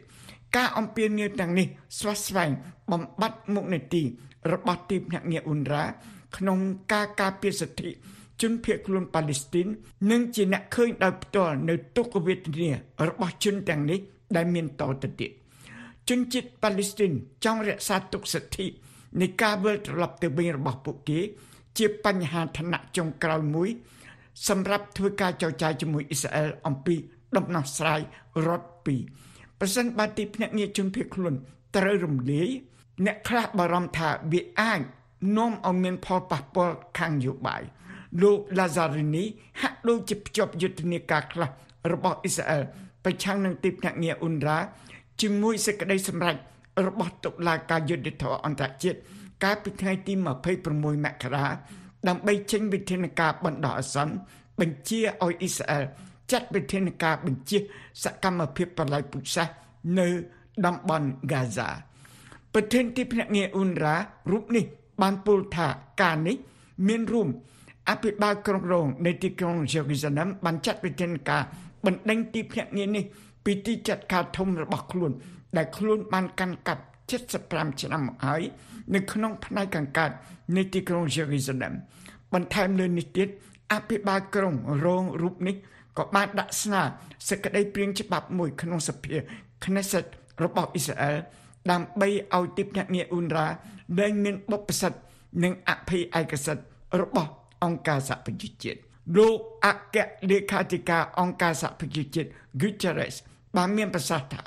[0.55, 1.67] ការអំពាវនាវទាំងនេះ
[1.99, 2.49] ស្វាស្វែង
[2.91, 4.03] បំបត្តិមុខនីតិ
[4.51, 5.83] របស់ទីភ្នាក់ងារអ៊ុនរ៉ា
[6.37, 6.59] ក្នុង
[6.93, 7.89] ការការពារសិទ្ធិ
[8.41, 9.67] ជនភៀសខ្លួនប៉ាឡេស្ទីន
[10.11, 12.69] និងជាអ្នកឃើញដោយផ្ទាល់នៅទុក្ខវេទនា
[13.07, 13.99] របស់ជនទាំងនេះ
[14.35, 15.31] ដែលមានតទៅទៀត
[16.09, 17.11] ជនជាតិប៉ាឡេស្ទីន
[17.45, 18.65] ចង់រក្សាទុកសិទ្ធិ
[19.21, 21.19] នៃការវិលត្រឡប់ទៅវិញរបស់ពួកគេ
[21.77, 23.69] ជាបញ្ហាឋានៈចុងក្រោយមួយ
[24.47, 26.95] សម្រាប់ធ្វើការចរចាជាមួយអ៊ីស្រាអែលអំពី
[27.37, 28.01] ដំណោះស្រាយ
[28.47, 29.01] រដ្ឋពីរ
[29.59, 31.33] ប្រសិនបើទីភ្នាក់ងារជនភៀសខ្លួន
[31.75, 32.49] ត្រូវរំលាយ
[33.05, 34.81] អ្នកខ្លះបារម្ភថាវាអាច
[35.37, 37.61] នាំឲ្យមានផលប៉ះពាល់ខាងនយោបាយ
[38.21, 39.25] លោក Lazarini
[39.61, 41.49] ហាក់ដូចជាភ្ជាប់យុទ្ធនាការខ្លះ
[41.91, 42.63] របស់អ៊ីស្រាអែល
[43.03, 44.59] ប្រឆាំងនឹងទីភ្នាក់ងារអ៊ុនរ៉ា
[45.21, 46.35] ជាមួយសេចក្តីសម្រេច
[46.87, 48.99] របស់តុលាការយុត្តិធម៌អន្តរជាតិ
[49.43, 51.47] កាលពីថ្ងៃទី26មករា
[52.07, 54.13] ដើម្បីចេញវិធានការបណ្ដោះអាសន្ន
[54.59, 55.83] បញ្ជាឲ្យអ៊ីស្រាអែល
[56.31, 57.57] ចាត់វិធានការបញ្ជា
[58.03, 59.47] សកម្មភាពបល័យពុសាស
[59.99, 60.07] នៅ
[60.65, 61.69] តំបន់ហ្គាហ្សា
[62.53, 63.95] ប្រធានទីភ្នាក់ងារអ៊ុនរ៉ា
[64.31, 64.65] រូបនេះ
[65.01, 65.67] បានពោលថា
[66.01, 66.37] ការនេះ
[66.87, 67.27] មានរួម
[67.89, 71.43] អភិបាលក្រុងរងនៃទីក្រុងយេរូសាឡឹមបានចាត់វិធានការ
[71.85, 73.03] បណ្ដេញទីភ្នាក់ងារនេះ
[73.45, 75.11] ពីទីចាត់ការធំរបស់ខ្លួន
[75.57, 76.83] ដែលខ្លួនបានកាន់កាប់
[77.29, 78.41] 75ឆ្នាំមកហើយ
[78.93, 80.11] នៅក្នុងផ្នែកខាងកើត
[80.55, 81.73] នៃទីក្រុងយេរូសាឡិម
[82.33, 83.27] បន្ថែមលើនេះទៀត
[83.73, 84.53] អភិបាលក្រុង
[84.85, 85.55] រងរូបនេះ
[85.97, 86.81] ក៏បានដាក់ស្នើ
[87.29, 89.15] សេចក្តីព្រាងច្បាប់មួយក្នុងសភា
[89.63, 90.05] Knesset
[90.43, 91.17] របស់អ៊ីស្រាអែល
[91.71, 93.47] ដើម្បីឲ្យទីភ្នាក់ងារអ៊ុនរ៉ា
[93.99, 94.99] ដែលមានបុព្វសិទ្ធិ
[95.43, 96.63] និងអភិឯកសិទ្ធិ
[97.01, 97.31] របស់
[97.63, 98.79] អង្គការសហប្រជាជាតិ
[99.17, 99.33] លោក
[99.65, 99.97] អគ្គ
[100.29, 102.29] លេខាធិការអង្គការសហប្រជាជាតិ
[102.61, 103.15] Guterres
[103.55, 104.43] បានមានប្រសាសន៍ថា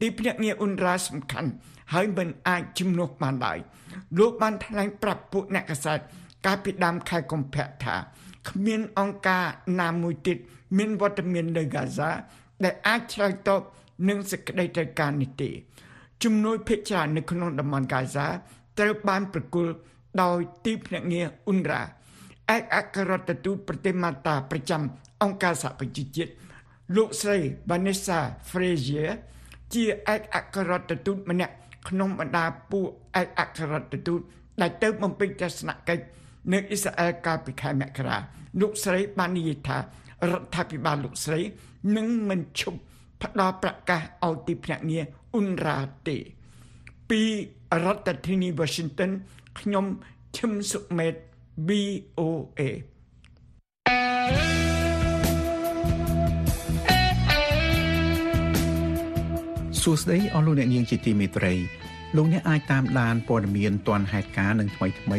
[0.00, 1.50] ទីភ្នាក់ងារអ៊ុនរ៉ាសំខាន់
[1.92, 3.58] ហើយមិនអាចជំនួសបានឡើយ
[4.18, 5.98] លោកបានថ្លែងប្រាប់ពួកអ្នកកសែត
[6.46, 7.96] កាលពីដើមខែកុម្ភៈថា
[8.48, 9.44] គ្មានអង្គការ
[9.80, 10.38] ណាមួយទៀត
[10.78, 12.10] មានវត្តមាននៅហ្គាហ្សា
[12.64, 13.60] ដែលអាចឆ្លើយតប
[14.08, 15.50] នឹងសេចក្តីត្រូវការនេះទេ
[16.24, 18.26] ជំនួយភិជានៅក្នុងតំបន់ហ្គាហ្សា
[18.78, 19.72] ត្រូវបានប្រគល់
[20.22, 21.82] ដោយទីភ្នាក់ងារអ៊ុនរ៉ា
[22.54, 24.82] ឯកអគ្គរដ្ឋទូតប្រទេសម៉ាតាប្រចាំ
[25.22, 26.32] អង្គការសហប្រជាជាតិ
[26.96, 27.36] លោកស្រី
[27.70, 28.18] Vanessa
[28.50, 29.10] Frazier
[29.74, 31.54] ជាឯកអគ្គរដ្ឋទូតម្នាក់
[31.88, 32.86] ក្នុងបណ្ដាពួក
[33.20, 34.20] ឯកអគ្គរដ្ឋទូត
[34.60, 36.04] ដែលទៅបំពេញទស្សនកិច្ច
[36.52, 38.16] នៅអ៊ីស្រាអែលកាលពីខែមករា
[38.60, 41.40] លោកស្រីបាននិយាយថារដ្ឋាភិបាលលោកស្រី
[41.96, 42.78] នឹងមិនឈប់
[43.22, 45.04] ផ្ដល់ប្រកាសឲ្យទីភ្នាក់ងារ
[45.34, 46.16] អ៊ុនរ៉ាទេ
[47.10, 47.22] ពី
[47.84, 49.10] រដ្ឋធានី Washington
[49.58, 49.84] ខ្ញុំ
[50.36, 51.14] ឈឹមសុមេត
[51.68, 52.60] VOA
[59.82, 61.54] សួស្តីអស់លោកអ្នកនាងជាទីមេត្រី
[62.16, 65.18] លោកអ្នកអាចតាមដានព័ត៌មានទាន់ហេតុការណ៍នឹងថ្មីថ្មី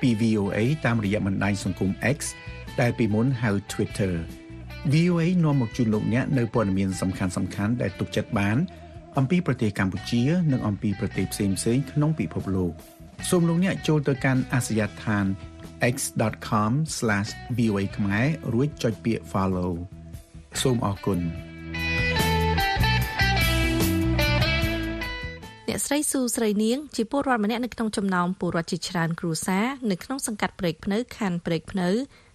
[0.00, 2.18] ពី VOA តាមរយៈបណ្ដាញសង្គម X
[2.80, 4.12] ដែលពីមុនហៅ Twitter
[4.94, 8.56] VOA នាំមកជូនលោកអ្នកនៅព័ត៌មានសំខាន់សំខាន់ដែលទុកចិត្តបាន
[9.18, 10.22] អំពីប្រទេសកម្ពុជា
[10.52, 12.72] និងអំពីប្រទេសផ្សេងៗក្នុងពិភពលោក
[13.30, 15.24] សូមលោកអ្នកចូលទៅកាន់អាសយដ្ឋាន
[15.94, 19.72] x.com/voa ខ្មែររួចចុចពាក្យ follow
[20.62, 21.20] សូមអរគុណ
[25.68, 31.88] អ្នកស្រីស៊ូស្រីនាងជាពលរដ្ឋម្នាក់នៅក្នុងចំណោមពលរដ្ឋជាច្រើនគ្រួសារនៅក្នុងសង្កាត់ព្រែកភ្នៅខណ្ឌព្រែកភ្នៅ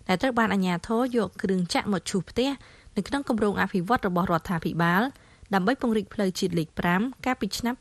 [0.07, 2.49] ដែលត្រូវបានអាជ្ញាធរយកគ្រឿងចាក់មកឈូសផ្ទះ
[2.95, 5.01] នៅក្នុងគម្រោងអភិវឌ្ឍរបស់រដ្ឋាភិបាល
[5.53, 7.75] ដើម្បីពង្រីកផ្លូវជាតិលេខ5កាលពីឆ្នាំ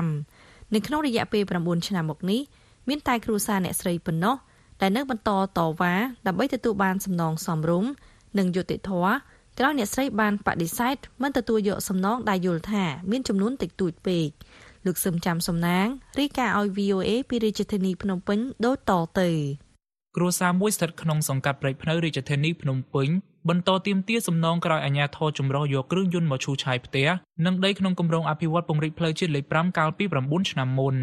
[0.00, 2.40] 2015នៅក្នុងរយៈពេល9ឆ្នាំមកនេះ
[2.88, 4.36] មានតែគ្រួសារអ្នកស្រីប៉ុណ្ណោះ
[4.80, 5.94] ដែលនៅបន្តតវ៉ា
[6.26, 7.90] ដើម្បីទទួលបានសំណងសមរម្យ
[8.38, 9.14] និងយុត្តិធម៌
[9.58, 14.28] ក្រោយអ្នកស្រីបានបដិសេធមិនទទួលយកសំណងដែលយល់ថាមានចំនួនតិចតួចពេក
[14.86, 15.86] លោកសឹមចាំសំណាង
[16.18, 19.30] រីកាឲ្យ VOA ពីរាជធានីភ្នំពេញដូចតទៅ
[20.16, 23.08] គ្រួសារមួយស្ថិតក្នុងសង្កាត់ព្រែកភ្នៅរាជធានីភ្នំពេញ
[23.48, 27.08] បន្តទៀមទាសំណងក្រោយអាជ្ញាធរចម្រុះយកគ្រឿងយន្តមកឈូសឆាយផ្ទះ
[27.46, 30.96] និងដីក្នុងគម្រោងអភិវឌ្ឍពង្រីកផ្លូវជាតិលេខ5កាលពី9ឆ្នាំមុន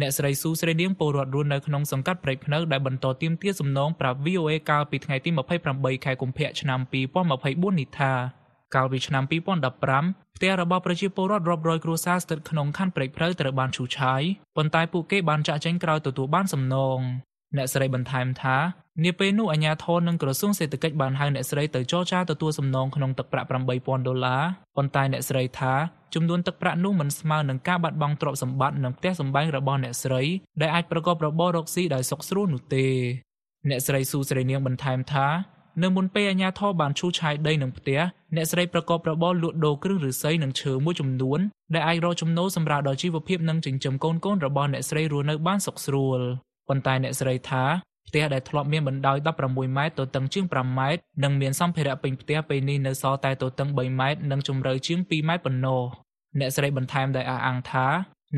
[0.00, 5.30] អ្នកស្រីស៊ូស្រីនាងពលរដ្ឋរស់នៅក្នុងសង្កាត់ព្រែកភ្នៅដែលបន្តទៀមទាសំណងប្រាប់ VOA កាលពីថ្ងៃទី
[5.68, 6.80] 28ខែកុម្ភៈឆ្នាំ
[7.30, 8.12] 2024នេះថា
[8.74, 9.24] កាលពីឆ្នាំ
[9.80, 14.22] 2015ផ្ទះរបស់ប្រជាពលរដ្ឋរាប់រយគ្រួសារស្ថិតក្នុងខណ្ឌព្រែកភ្នៅត្រូវបានឈូសឆាយ
[14.56, 17.00] ប៉ុន្តែពួកគេបានចាក់ចែងក្រោយទទួលបានសំណង
[17.56, 18.56] អ្នកស្រីបន្ថែមថា
[19.04, 24.42] នាពេលនោះអាជ្ញាធរនិងក្រសួងសេដ្ឋកិច្ចបានហៅអ្នកស្រីទៅចរចាទទួលសំណងក្នុងទឹកប្រាក់8000ដុល្លារ
[24.76, 25.72] ប៉ុន្តែអ្នកស្រីថា
[26.14, 30.22] ចំនួនទឹកប្រាក់នោះមិនស្មើនឹងការបាត់បង់ទ្រព្យសម្បត្តិនិងផ្ទះសម្បែងរបស់អ្នកស្រី
[30.60, 32.86] ដែលអាចប្រកបរបររកស៊ីដោយសុខស្រួលនោះទេ
[33.68, 35.26] អ្នកស្រីស៊ូស្រីនាងបន្ថែមថា
[35.82, 38.00] នៅមុនពេលអាជ្ញាធរបានឈូសឆាយដីនឹងផ្ទះ
[38.36, 41.40] អ្នកស្រីប្រកបរបរលក់ដូរគ្រឿងឫស្សីនិងឈើមួយចំនួន
[41.74, 46.20] ដែលអាចរកចំណូលសម្រាប់ដល់ជីវភាពនិងចិញ្ចឹមកូនកូនរបស់អ្នកស្រីរស់នៅបានសុខស្រួល
[46.70, 47.64] ប៉ុន្តែអ្នកស្រីថា
[48.08, 49.16] ផ្ទះដែលធ្លាប់មានបណ្ដោយ
[49.46, 55.82] 16ម៉ែត្រទទឹងជាង5ម៉ែត្រនិងមានសម្ភារៈពេញផ្ទះពេលនេះនៅសល់តែទទឹង3ម៉ែត្រនិងជម្រៅជាង2ម៉ែត្រប៉ុណ្ណោះ
[56.40, 57.86] អ្នកស្រីបន្ថែមដោយអះអាងថា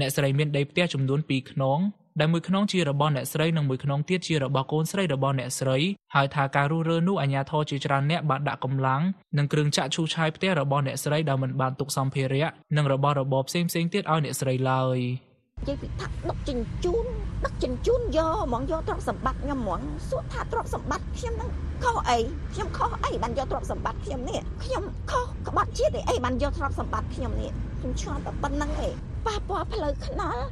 [0.00, 1.80] អ្នកស្រីមានដីផ្ទះចំនួន2ខ្នង
[2.20, 5.78] ដែលមួយខ្នងជារបស់អ្នកស្រីនិងមួយខ្នងទៀតជារបស់កូនស្រីរបស់អ្នកស្រី
[6.14, 9.02] ហើយថាការរុះរើនោះអាជ្ញាធរជាច្រើនអ្នកបានដាក់កម្លាំង
[9.38, 14.98] និងគ្រឿងចាក់ឈូសឆាយផ្ទះរបស់អ្នកស្រីដែលមិនបានទុកសម្ភារៈនិងរបស់របរផ្សេងៗទៀតឲ្យអ្នកស្រីឡើយ។
[15.31, 15.31] និ
[15.68, 17.06] យាយពីថាដឹកជញ្ជូន
[17.44, 21.50] ដឹកជញ្ជូនយកហ្មងយកទ្រព្យសម្បត្តិខ្ញុំហ្មងសួរថាទ្រព្យសម្បត្តិខ្ញុំនឹង
[21.84, 22.18] ខុសអី
[22.54, 27.50] ខ្ញុំខុសអីបានយកទ្រព្យសម្បត្តិខ្ញុំនេះខ្ញុំខុសក្បត់ជាតិអីបានយកទ្រព្យសម្បត្តិខ្ញុំនេះ
[27.80, 28.94] ខ្ញុំឆ្ងល់តែប៉ុណ្្នឹងឯង
[29.26, 30.42] ប៉ះពាល់ផ្លូវថ្នល់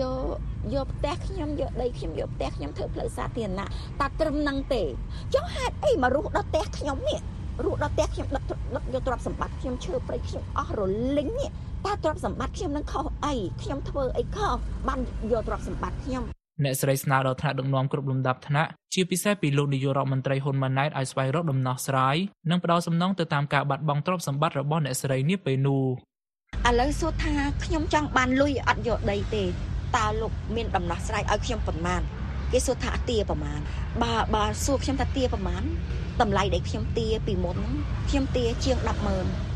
[0.00, 0.36] យក
[0.74, 3.66] យកផ្ទះខ្ញុំយកដីខ្ញុំយកផ្ទះខ្ញុំធ្វើផ្លូវសាធារណៈ
[4.00, 4.82] តែត្រឹមហ្នឹងទេ
[5.34, 7.20] ចុះហេតុអីមករស់ដល់ផ្ទះខ្ញុំនេះ
[7.64, 8.44] រស់ដល់ផ្ទះខ្ញុំដឹក
[8.76, 10.80] ដឹកយកទ្រព្យសម្បត្តិខ្ញុំឈើព្រៃខ្ញុំអស់រ
[11.16, 11.50] លីងនេះ
[11.86, 14.56] តើទ្រព្យសម្បត្តិខ្ញុំនឹងខុសអីខ្ញុំធ្វើអីខុស
[14.88, 15.00] បាន
[15.32, 16.24] យកទ្រព្យសម្បត្តិខ្ញុំ
[16.64, 22.16] អ្នកស្រីស្នើដល់ថ្នាក់ដឹកនាំគ្រប់លំដាប់ថ្នាក់ជាពិសេសពីលោកនាយករដ្ឋមន្ត្រីហ៊ុនម៉ាណែតឲ្យស្វែងរកដំណោះស្រាយ
[22.50, 25.84] និងផ្ដល់សំណងទៅតាមការបាត់បង់ទ្រព្យសម្បត្តិរបស់អ្នកស្រីនេះពេលនោះ
[26.68, 29.44] ឥឡូវសួរថាខ្ញុំចង់បានលុយអត់យកដីទេ
[29.96, 32.02] តើលោកមានដំណោះស្រាយឲ្យខ្ញុំប៉ុន្មាន
[32.52, 33.60] គេសួរថាទាប្រមាណ
[34.02, 35.62] បើបើសួរខ្ញុំថាទាប្រមាណ
[36.20, 37.58] តម្លៃដែលខ្ញុំទាពីមុន
[38.08, 39.53] ខ្ញុំទាជាង100,000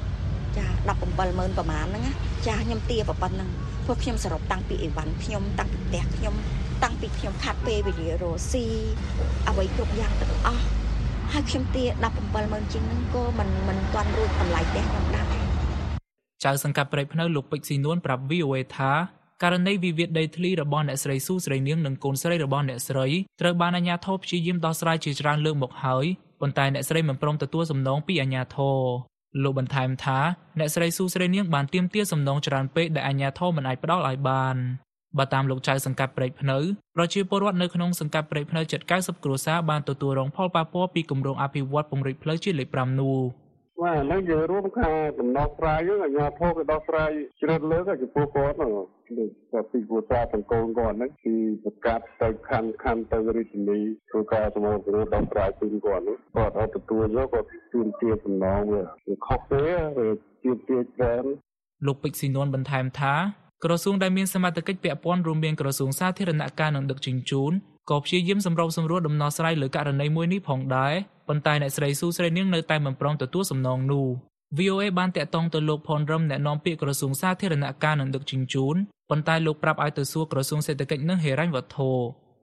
[0.57, 0.66] ចា
[1.09, 2.05] 170000ប្រហែលហ្នឹង
[2.46, 3.49] ចាខ្ញុំទាប៉ុណ្ណឹង
[3.86, 6.34] ពួកខ្ញុំសរុបតាំងពីអីវ៉ាន់ខ្ញុំតាំងពីផ្ទះខ្ញុំ
[6.82, 8.64] តាំងពីខ្ញុំខាត់ពេលវេលារស់ស៊ី
[9.49, 10.64] អ្វីគ្រប់យ៉ាងទាំងអស់
[11.32, 11.84] ហើយខ្ញុំទា
[12.28, 15.26] 170,000ជាងហ្នឹងក៏មិនមិនទាន់រួចតម្លៃផ្ទះខ្ញុំដែរ
[16.44, 18.92] ចៅសង្កាត់ព្រៃភ្នៅលោកពេជ្រស៊ីនួនប្រាប់ VOA ថា
[19.42, 23.07] ករណីវិវាទដីធ្លីរបស់អ្នកស្រីស៊ូស្រីនាងនិងកូនស្រីរបស់អ្នកស្រី
[23.40, 26.07] ត្រូវបានអាជ្ញាធរព្យាយាមដោះស្រាយជាច្រើនលើកមកហើយ
[26.40, 28.78] ប៉ុន្តែអ្នកស្រីមិនព្រមទទួលសំណងពីអាជ្ញាធរ
[29.42, 30.18] លោកបន្ថែមថា
[30.58, 34.56] អ្នកស្រីស៊ូស្រីនាងបានទាមទារសំណងច្រើនពេកដែលអាជ្ញាធរមិនអាចផ្ដល់ឲ្យបាន
[35.18, 36.58] បើតាមលោកចៅសង្កាត់ព្រែកភ្នៅ
[36.96, 43.18] ប្រជាពលរដ្ឋនៅក្នុងសង្កាត់ព្រែកភ្នៅជិត90គ្រួសារបានទទួលរងផលប៉ះពាល់ពីគម្រោងអភិវឌ្ឍពង្រីកផ្លូវជាតិលេខ5នោះ
[43.82, 47.10] បាទហ្នឹងយើងរួមខាងដំណោះស្រាយយើងអាជ្ញាធរក៏ដោះស្រាយ
[47.40, 48.72] ជ្រើសលើកចំពោះគាត់ហ្នឹង
[49.52, 53.78] គាត់ពីគួរសារទាំងកូនគាត់ហ្នឹងពីប្រកាសទៅខណ្ឌខណ្ឌទៅរាជធានី
[54.10, 58.82] ធ្វើការសមរព្រោះដោះស្រាយជូនគាត់ហ្នឹងគាត់អត់ទទួលយកគាត់ជួនជាសំណងវា
[59.26, 59.64] ខុសទេ
[60.04, 60.08] ឬ
[60.42, 61.24] ជាជាច្រើន
[61.86, 63.14] លោកពេជ្រស៊ីនួនបន្ថែមថា
[63.64, 67.52] ក្រសួងដែលមានសមត្ថកិច្ចពាក់ព័ន្ធរួមមានក្រសួងសាធារណការនិងដឹកជញ្ជូន
[67.90, 70.94] ក៏ព្យាយាមសម្របសម្រួលដំណោះស្រាយលើករណីមួយនេះផងដែរ
[71.28, 74.06] ប៉ុន្តែអ្នកស្រីស៊ូស្រីនាងនៅតែមិនព្រមទទួលសំណងនោះ
[74.58, 78.76] VOA បានតាក់ទងទៅលោកផនរឹមអ្នកនាំពាក្យក្រសួងសាធារណការនិងដឹកជញ្ជូន
[79.10, 81.90] ប៉ុន្តែលោកប្រាប់ឲ្យទៅសួរក្រសួងសេដ្ឋកិច្ចនិងហិរញ្ញវត្ថុ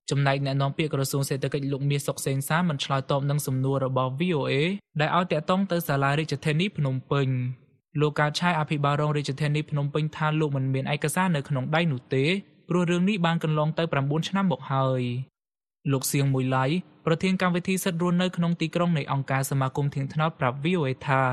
[0.10, 4.54] ចំណែកអ្នកនាំពាក្យក្រសួងសេដ្ឋកិច្ចលោកមាសសុកសេងសាមិនឆ្លើយតបនឹងសំណួររបស់ VOA
[5.00, 7.28] ដែលឲ្យតាក់ទងទៅសាលារាជធានីភ្នំពេញ
[8.02, 12.26] លោកកើតឆាយអភិបាលរងរាជធានីភ្នំពេញថាលោកមិនមានឯកសារនៅក្នុងដៃនោះទេ
[12.70, 15.02] ព្រោះរឿងនេះបានកន្លងទៅ9ឆ្នាំមកហើយ
[15.92, 16.66] លោកសៀងមួយឡៃ
[17.06, 21.24] ប្រធានកម្មវិធីសិទ្ធិរស់នៅក្នុងទីក្រុងនៃអង្គការសមាគមធៀងថ្នោតប្រាប់ VOA ថា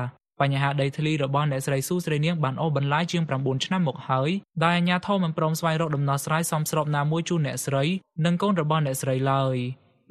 [0.41, 4.29] បញ្ហាដីធ្លីរបស់អ្នកស្រីស៊ូស្រីនាងបានអូសបន្លាយជាង9ឆ្នាំមកហើយ
[4.63, 7.83] ដោយអាជ្ញាធរមិនព្រមស្វែងរកដំណោះស្រាយសមស្របណាមួយជូនអ្នកស្រី
[8.25, 9.55] និងកូនរបស់អ្នកស្រីឡើយ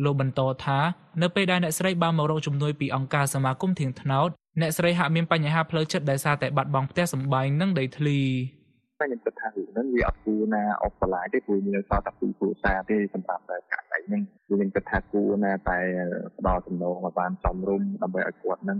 [0.05, 0.79] លោកបន្តថា
[1.23, 4.29] នៅពេលដែលអ្នកស្រីបានមករកជំនួយពីអង្គការសមាគមធៀងថ្នោត
[4.61, 8.19] អ្នកស្រីហាក់មានបញ្ហាផ្លូវចិត្តដោយសារតែបាត់បង់ផ្ទះសម្បែងនិងដីធ្លី
[9.03, 15.79] ខ្ញុំគិតថារឿងហ្នឹងវាអត់គួរណាអបបន្លាយទេព្រោះមានសតតែពីគ្រួសារទេសម្រាប់តែករណីហ្នឹងខ្ញុំគិតថាគួរណាតែ
[16.39, 18.79] ផ្ដល់ចំណងឲ្យបានសមរម្យដើម្បីឲ្យគាត់ហ្នឹង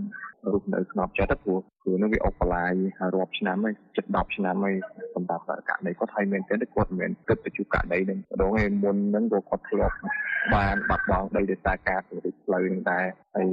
[0.51, 2.73] រស់នៅស្ងប់ចិត្តព្រោះព្រោះហ្នឹងវាអបបន្លាយ
[3.15, 4.75] រាប់ឆ្នាំហើយជិត10ឆ្នាំហើយ
[5.15, 9.95] សម្រាប់ករណីគាត់ហើយមែនទេគាត់មិនមែនគិតទៅជួបករណីហ្នឹងម្ដងឯមុនហ្នឹងក៏គាត់ធ្លាប់
[10.55, 13.05] បានបាត់បង់ដីដោយសារការពង្រីកផ្លូវហ្នឹងដែរ
[13.35, 13.49] ហើយ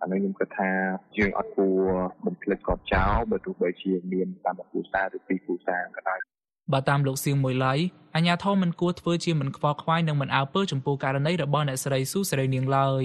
[0.00, 0.70] អានេះខ្ញុំគិតថា
[1.18, 1.80] យើងអត់គួរ
[2.24, 6.18] បំភ្លេចគាត់ចោលបើទោះបីជាមានតាមគ្រួសារឬពីរគ្រួសារក៏ដោយ
[6.72, 7.74] បើតាមលោកសៀងមួយឡៃ
[8.16, 13.04] អាញាធមមិនគួរធ្វើជាមិនខ្វល់ខ្វាយនិងមិនអើពើចំពោះករណីរបស់អ្នកស្រីស៊ូសេរីនាងឡើយ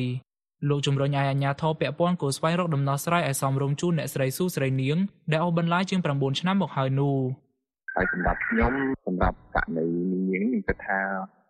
[0.70, 4.98] លោកជំរុញឲ្យអាញាធរពាក់ព័ន្ធគួរស្វែងរកដំណោះស្រាយឲ្យសមរម្យជូនអ្នកស្រីស៊ូសេរីនាង
[5.32, 7.18] ដែលអូសបន្លាយជាង9ឆ្នាំមកហើយនោះ
[7.96, 8.74] ហើយសម្រាប់ខ្ញុំ
[9.06, 11.00] សម្រាប់ករណីនាងខ្ញុំគិតថា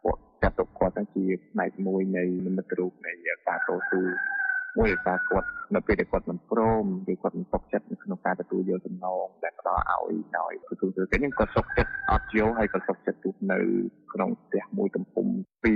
[0.03, 3.11] គាត់ចាត់ទុកគាត់ថាជាផ្នែកមួយនៃនិមិត្តរូបនៃ
[3.47, 4.01] ការតស៊ូ
[4.77, 13.59] មួយថាគាត់នៅពេលដែលគាត់មិនព្រមឬគាត់មិនសុខចិត្តនៅក្នុងការទទួលយកសំណងដែលផ្ដល់ឲ្យដោយទទួលទៅគេនឹងគាត់សុខចិត្តអត់យកហើយគាត់សុខចិត្តទស្សនៅ
[14.13, 15.27] ក្នុងផ្ទះមួយទំហំ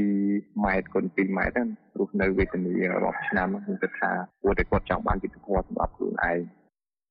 [0.07, 6.39] 2ម៉ែត្រគុណ2ម៉ែត្រហ្នឹងរស់នៅវេទនារាប់ឆ្នាំខ្ញុំគិតថាគួរតែគាត់ចង់បានយុត្តិធម៌សម្រាប់ខ្លួនឯង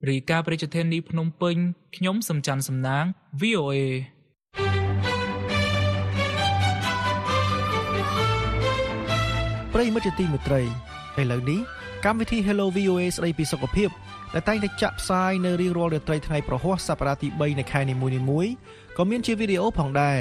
[0.08, 1.56] រីកាប្រជាធានីភ្នំពេញ
[1.96, 3.04] ខ្ញុំសំច័ន្ទសំណាង
[3.42, 3.76] VOA
[9.74, 10.62] ប្រិយមិត្តជាទីមេត្រី
[11.20, 13.88] ឥឡូវនេះ កម្មវិធី Hello VOA ស្ដីពីសុខភាព
[14.34, 17.94] ដែលតែងតែចាក់ផ្សាយនៅរៀងរាល់រាត្រីថ្ងៃប្រហ័សសប្តាហ៍ទី3នៃខែនី
[18.30, 18.52] មួយៗ
[18.96, 20.20] ក៏មានជាវីដេអូផងដែរ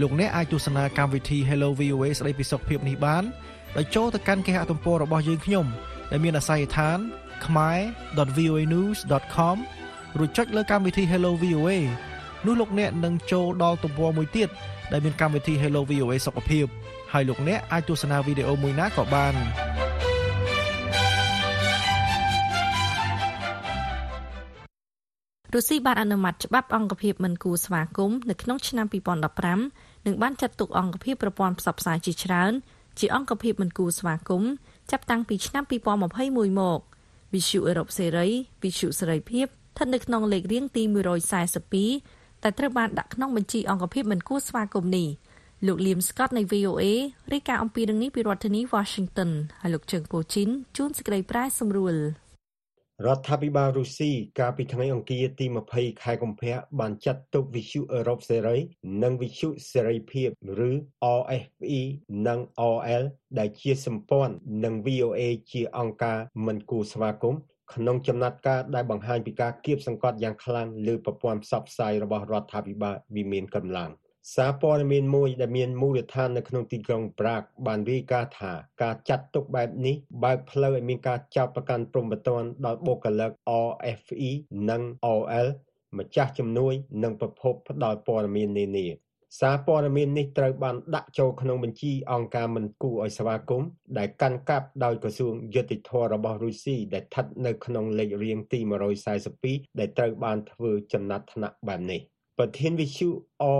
[0.00, 3.22] លោកអ្នកអាចទស្សនាកម្មវិធី Hello VOA ស្ដីពីសុខភាពនេះបាន
[3.76, 5.66] ដោយចូលទៅកាន់គេហទំព័ររបស់យើងខ្ញុំ
[6.10, 6.98] ដែលមានអាសយដ្ឋាន
[7.44, 9.56] khmer.voanews.com
[10.18, 11.70] រួចចុចលើកម្មវិធី Hello VOA
[12.46, 14.48] នោះលោកអ្នកនឹងចូលដល់ទំព័រមួយទៀត
[14.92, 16.66] ដែលមានកម្មវិធី Hello VOA សុខភាព
[17.12, 19.36] ហើយលោកអ្នកអាចទស្សនាវីដេអូមួយណាក៏បាន
[25.54, 28.86] រុស្ស៊ីបានអនុម័តច្បាប់អង្គភាពមិនគូស្វាគមន៍នៅក្នុងឆ្នាំ
[29.46, 32.52] 2015និងបានចាត់ទុកអង្គភាពប្រព័ន្ធផ្សព្វផ្សាយជាច្រើន
[32.98, 34.52] ជាអង្គភាពមិនគូស្វាគមន៍
[34.90, 36.04] ចាប់តាំងពីឆ្នាំ2021ម
[36.78, 36.80] ក
[37.32, 38.26] វិទ្យុអឺរ៉ុបសេរី
[38.62, 40.82] វិទ្យុសេរីភាពស្ថិតនៅក្នុងលេខរៀងទី
[41.64, 45.08] 142តែត្រូវបានដាក់ក្នុងបញ្ជីអង្គភាពមិនគូស្វាគមន៍នេះ
[45.66, 46.84] លោកលៀមស្កតនៃ VOA
[47.32, 49.30] រាយការណ៍អំពីរឿងនេះពីរដ្ឋធានី Washington
[49.60, 51.96] ហើយលោកជើងពូជីនជួនសេចក្តីប្រាយសម្រួល
[53.06, 58.56] រដ្ឋាភិបាលរុស្ស៊ីកាលពីថ្ងៃអង្គារទី20ខែកុម្ភៈបានចាត់ទុកវិទ្យុអឺរ៉ុបសេរី
[59.02, 60.28] និងវិទ្យុសេរីភាព
[60.68, 60.70] ឬ
[61.18, 61.82] RFE
[62.26, 62.40] និង
[62.74, 63.04] RL
[63.38, 64.34] ដែលជាសម្ព័ន្ធ
[64.64, 65.20] និង VOA
[65.52, 67.40] ជាអង្គការមិនគួរស្វាគមន៍
[67.74, 73.90] ក្នុងចំណាត់ការដែលបង្ហាញពីការគៀបសង្កត់យ៉ាងខ្លាំងលើប្រព័ន្ធផ្សព្វផ្សាយរបស់រដ្ឋាភិបាលវិមានកម្លាំង។
[74.34, 78.52] សារព័ត៌មានមួយដែលមានមូលដ្ឋាននៅក្នុងទីក្រុងប្រាកបានរាយការណ៍ថា
[78.82, 83.30] ការចាត់ទុកបែបនេះបើកផ្លូវឲ្យមានការចោទប្រកាន់ព្រំប្រទានដល់បុគ្គលិក
[83.66, 84.30] RFE
[84.70, 84.82] និង
[85.14, 85.48] OL
[85.98, 88.86] ម្ចាស់ជំនួយនិងប្រភពផ្ដល់ព័ត៌មាននានា
[89.40, 93.68] សារព័ត៌មាននេះត្រូវបានដាក់ចូលក្នុងបញ្ជីអង្គការមិនគួរឲ្យស្វាគមន៍
[93.98, 98.60] ដែលកាន់កាប់ដោយក្រសួងយុតិធធម៌របស់រុស្ស៊ីដែលស្ថិតនៅក្នុងលេខរៀងទី
[99.18, 102.00] 142ដែលត្រូវបានធ្វើចំណាត់ថ្នាក់បែបនេះ
[102.42, 103.08] ប្រធានវិទ្យុ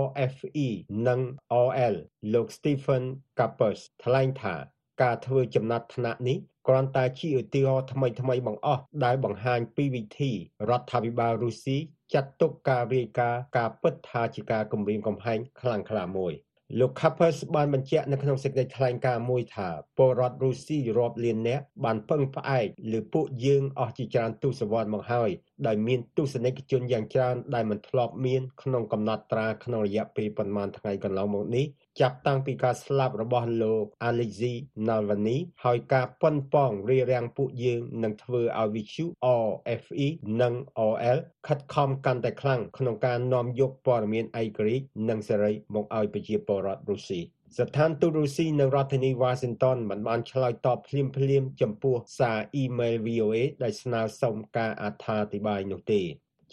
[0.01, 0.67] RFE
[1.07, 1.19] និង
[1.67, 1.95] RL
[2.33, 3.03] លោក Stephen
[3.37, 4.55] Kappers ថ្លែងថា
[5.01, 10.31] ការធ្វើចំណាត់ថ្នាក់នេះគ្រាន់តែជាឧទាហរណ៍ថ្មីថ្មីបង្អស់ដែលបង្ហាញពីវិធី
[10.69, 11.77] រដ្ឋាភិបាលរុស្ស៊ី
[12.13, 16.33] ចាត់ទុកការរាយការណ៍ការពិតថាជាការគំរាមកំហែងខ្លាំងក្លាមួយ
[16.79, 25.29] លោក Kappers បានបញ្ជាក់នៅក្នុងសេចក្តីថ្លែងការណ៍មួយថាពលរដ្ឋរុស្ស៊ីរាប់លាននាក់បានពឹងផ្អែកលើពួកយើងអស់ជាច្រើនទសវត្សរ៍មកហើយ
[25.67, 31.65] ដោយមានទស្សនិកជនយ៉ាងច្រើនដែលមិនធ្លាប់មានក្នុងកំណត់ត្រាក្នុងរយៈពេលប៉ុន្មានថ្ងៃកន្លងមកនេះ
[31.99, 34.55] ចាប់តាំងពីការស្លាប់របស់លោក Alexei
[34.87, 39.05] Navalny ហើយការប៉ុនប៉ងរារាំងពួកយើងនឹងធ្វើឲ្យវិទ្យុ
[39.47, 40.07] RFE
[40.41, 40.53] និង
[40.87, 47.21] OL ខិតខំកាន់តែខ្លាំងក្នុងការនាំយកព័ត៌មានឯករាជ្យនិងសេរីមកឲ្យប្រជាពលរដ្ឋរុស្ស៊ី
[47.59, 51.01] ស្ថានទូតរុស្ស៊ីនៅរដ្ឋធានី Washington មិនបានឆ្លើយតបភ្លា
[51.41, 56.01] មៗចំពោះសារអ៊ីមែល VOA ដែលស្នើសុំការអត្ថាធិប្បាយនោះទេ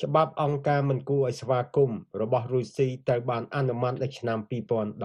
[0.03, 4.38] ច្បាប់អង្គការមិនគួរឲ្យស្វាគមន៍របស់រុស្ស៊ីត្រូវបានអនុម័តនៅឆ្នាំ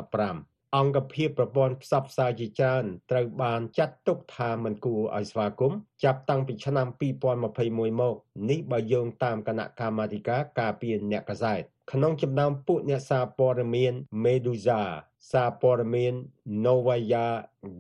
[0.05, 6.87] 2015អង្គភាពប្រព័ន្ធផ្សព្វផ្សាយជាច្រើនត្រូវបានចាត់ទុកថាមិនគួរឲ្យស្វាគមន៍ចាប់តាំងពីឆ្នាំ
[7.39, 8.15] 2021មក
[8.49, 14.83] នេះបើយោងតាមគណៈកម្មាធិការការពារអ្នកកាសែតក្នុងចំណោមពួកអ្នកសារព័ត៌មាន Meduza
[15.31, 16.13] សារព័ត៌មាន
[16.65, 17.27] Novaya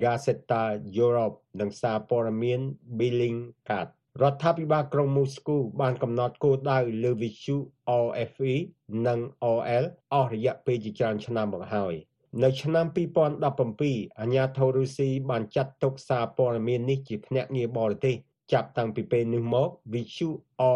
[0.01, 0.63] Gazeta
[1.01, 2.59] Europe និងសារព័ត៌មាន
[2.97, 3.87] Bellingcat
[4.21, 7.55] រដ្ឋាភិបាលក្រុងមូស្គូបានកំណត់គោលដៅលើវិទ្យុ
[8.03, 8.53] RFE
[9.07, 9.19] និង
[9.51, 11.93] OL អស់រយៈពេលជាច្រើនឆ្នាំមកហើយ
[12.43, 12.85] នៅឆ្នាំ
[13.53, 18.15] 2017អាញាធររុស្ស៊ីបានចាត់ទុកសារព័ត៌មាននេះជាភ្នាក់ងារបរទេស
[18.51, 20.29] ចាប់តាំងពីពេលនេះមកវិទ្យុ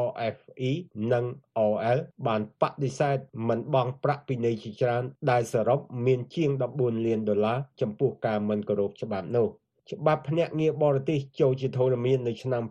[0.03, 0.71] RFE
[1.13, 1.25] និង
[1.65, 6.49] OL បានបដិសេធមិនបង់ប្រាក់ពិន័យជាច្រើនដែលសរុបមានជាង
[6.79, 9.47] 14លានដុល្លារចំពោះការមិនគោរពច្បាប់នោះ
[9.91, 12.63] ច្បាប់ភ្នាក់ងារបរទេសចូលជាធរមាននៅឆ្នាំ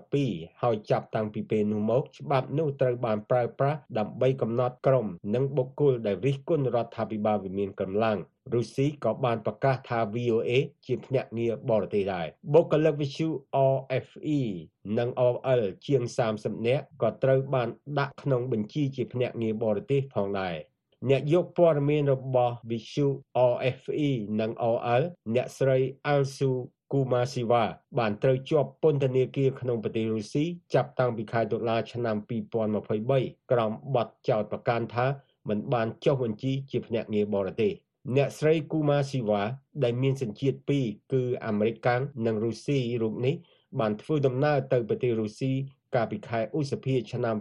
[0.00, 8.18] 2012ហើយចាប់តាំងពីពេលនោះមកច្បាប់នោះត្រូវបានប្រើប្រាស់ដើម្បីកំណត់ក្រុម និងបុគ្គលដែលរិះគន់រដ្ឋាភិបាលវិមានកម្លាំង
[8.52, 10.50] រុស្ស៊ីក៏បានប្រកាសថា VOA
[10.86, 13.28] ជាភ្នាក់ងារបរទេសដែរបុគ្គលិកវិទ្យុ
[13.74, 14.40] RFE
[14.98, 16.02] និង OL ជាង
[16.34, 20.56] 30នាក់ក៏ត្រូវបានដាក់ក្នុងបញ្ជីជាភ្នាក់ងារបរទេសផងដែរ
[21.10, 23.08] អ្នកយកព័ត៌មានរបស់ Visu
[23.52, 25.02] RFE និង OL
[25.34, 25.78] អ្នកស្រី
[26.12, 26.52] Alsu
[26.92, 27.64] Kumasiva
[27.98, 30.44] បានត្រូវជាប់ពន្ធនាគារក្នុងប្រទេសរុស្ស៊ី
[30.74, 32.16] ចាប់តាំងពីខែតុលាឆ្នាំ
[32.82, 35.06] 2023ក្រោមបទចោទប្រកាន់ថា
[35.48, 37.72] មិនបានចុះបញ្ជីជាភ្នាក់ងារបរទេស
[38.16, 39.42] អ្នកស្រី Kumasiva
[39.84, 43.34] ដែលមានសញ្ជាតិពីរគឺអាមេរិកកាំងនិងរុស្ស៊ីរូបនេះ
[43.80, 45.52] បានធ្វើដំណើរទៅប្រទេសរុស្ស៊ី
[45.94, 47.36] កាលពីខែឧសភាឆ្នាំ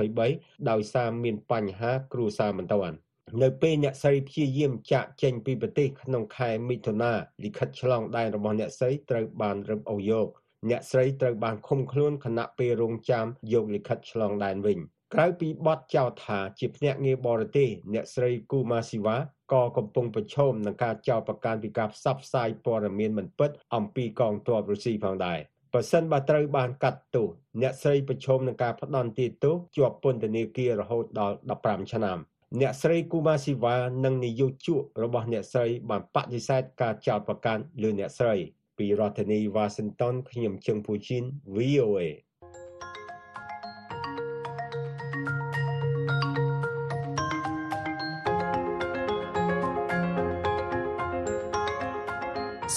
[0.00, 2.96] 2023ដោយសារមានបញ្ហាគ្រួសារមិនទាន់
[3.42, 7.12] នៅពេលអ្នកស្រីព្យាយាមចាក់ចេញពីប្រទេសក្នុងខែមិថុនា
[7.44, 10.28] លិខិតឆ្លងដែនរបស់អ្នកស្រីត្រូវបានរឹបអូសយក
[10.70, 14.78] អ្នកស្រីត្រូវបានឃុំខ្លួនខណៈពេលរងចាំយកលិខិតឆ្លងដែនវិញ
[15.14, 19.16] ក្រៅពីបទចោទថាជាភ្នាក់ងារបរទេសអ្នកស្រីគូម៉ាស៊ីវ៉ា
[19.52, 25.38] ក៏កំពុងប្រឈមនឹងការចោទប្រកាន់ពីការផ្សព្វផ្សាយព័ត៌មានមិនពិតអំពីកងទ័ពរុស្ស៊ីផងដែរ
[25.72, 27.28] បើសិនបើត្រូវបានកាត់ទោស
[27.62, 32.18] អ្នកស្រីប្រឈមនឹងការផ្ដន្ទាទោសជាប់ពន្ធនាគាររហូតដល់15ឆ្នាំ
[32.60, 38.36] អ្នកស្រីគូម៉ាស៊ីវ៉ានិងនាយកជក់របស់អ្នកស្រីបានបដិសេធការចោទប្រកាន់លើអ្នកស្រី
[38.78, 41.24] ពីរដ្ឋធានី Washington ខ្ញុំជឹងពូជីន
[41.56, 42.00] VOA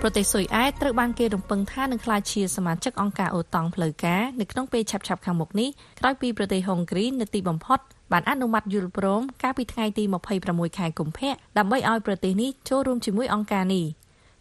[0.00, 5.68] ប្រទេសស៊ុយអែតត្រូវបានគេរំពឹងថានឹងក្លាយជាសមាជិកអង្គការអូតង់ផ្លូវការនៅក្នុងពេលឆាប់ៗខាងមុខនេះ
[6.00, 7.80] ក្រោយពីប្រទេសហុងគ្រីនៅទីបំផុត
[8.12, 10.04] បានអនុម័តយល់ព្រមកាលពីថ្ងៃទី
[10.40, 13.84] 26ខែកុម្ភៈដើម្បីឲ្យប្រទេសនេះចូលរួមជាមួយអង្គការនេះ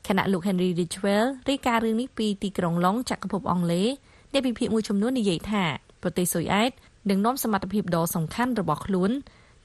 [0.07, 3.87] ខណៈលោក Henry Ridgwell រាយការណ៍រឿងនេះពីទីក្រុងឡុងចក្រភពអង់គ្លេស
[4.31, 5.63] អ្នកវិភាគមួយចំនួននិយាយថា
[6.03, 6.71] ប្រទេសស៊ុយអែត
[7.09, 9.11] នឹងនាំសមត្ថភាពដ៏សំខាន់របស់ខ្លួន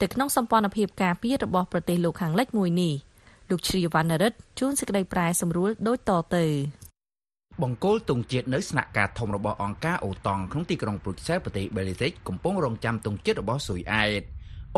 [0.01, 2.95] ទៅក្នុងសម្ព័ន្ធភាពការពាររបស់ប្រទេសលោកខាងលិចមួយនេះ។
[3.51, 6.45] លោកជ្រាវណ្ណរិទ្ធជួនសេចក្តីប្រែសម្រួលដូចតទៅ
[7.63, 14.23] បង្គោលទងជាតិនៅស្នាក់ការធំរបស់អង្គការអូតង់ក្នុងទីក្រុងព្រុចសែលប្រទេសបេលីសិកកំពុងរងចាំទងជាតិរបស់ស៊ុយអែត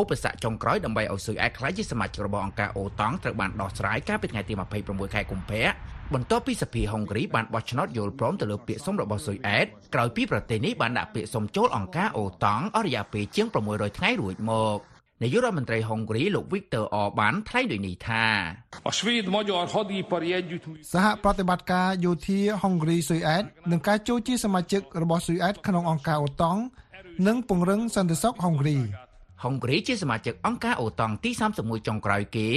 [0.01, 4.55] ឧបសគ្គចុងក្រោយដើម្បីឲ្យស៊ុយអែតក្លាយជាសមាជិករបស់អង្គការអូតង់ត្រូវបានដោះស្រាយកាលពីថ្ងៃទី
[4.85, 5.67] 26ខែកុម្ភៈ
[6.15, 14.79] បន្ទាប់ពីសភាហុងគ្រីបានបោះឆ្នោតយល់ព្រមទៅលើពាក្យសុំរបស់ស៊ុយអែតក្រោយពីប្រទេសនេះបានដាក់ពាក្យសុំចូលអង្គការអូតង់អស់រយៈពេលជាង600ថ្ងៃរួចមក។
[15.23, 18.25] នាយករដ្ឋមន្ត្រីហុងគ្រីលោក Viktor Orban ថ្លែងដូចនេះថា
[20.93, 26.61] សហប្រតិបត្តិការយោធាហុងគ្រីស៊ុយអែតនឹងការចូលជាសមាជិករបស់ស៊ុយអែតក្នុងអង្គការអូតង់
[27.27, 28.77] និងពង្រឹងសន្តិសុខហុងគ្រី
[29.43, 32.49] ហុងគ្រីជាសមាជិកអង្គការអូតង់ទី31ចុងក្រោយគេ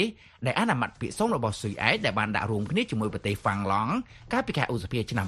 [0.45, 3.93] ដែលអនុម័តពាក្យសុំរបស់ស៊ុយអែតដែលបានដាក់រួមគ្នាជាមួយប្រទេសហ្វាំងឡង់
[4.33, 5.27] កាលពីខែឧសភាឆ្នាំ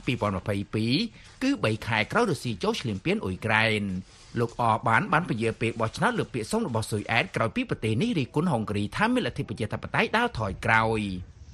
[0.76, 3.84] 2022គឺ3ខែក្រោយរុស្ស៊ីចូលឈ្លានពានអ៊ុយក្រែន
[4.40, 11.00] លោកអបានបានពន្យាពេលបោះឆ្នោតលើពាក្យសុំរបស់ស៊ុយអែតក្រោយពីប្រទេសនេះរីគុណហុងគ្រីថាមានលទ្ធិប្រជាធិបតេយ្យដើរថយក្រោយ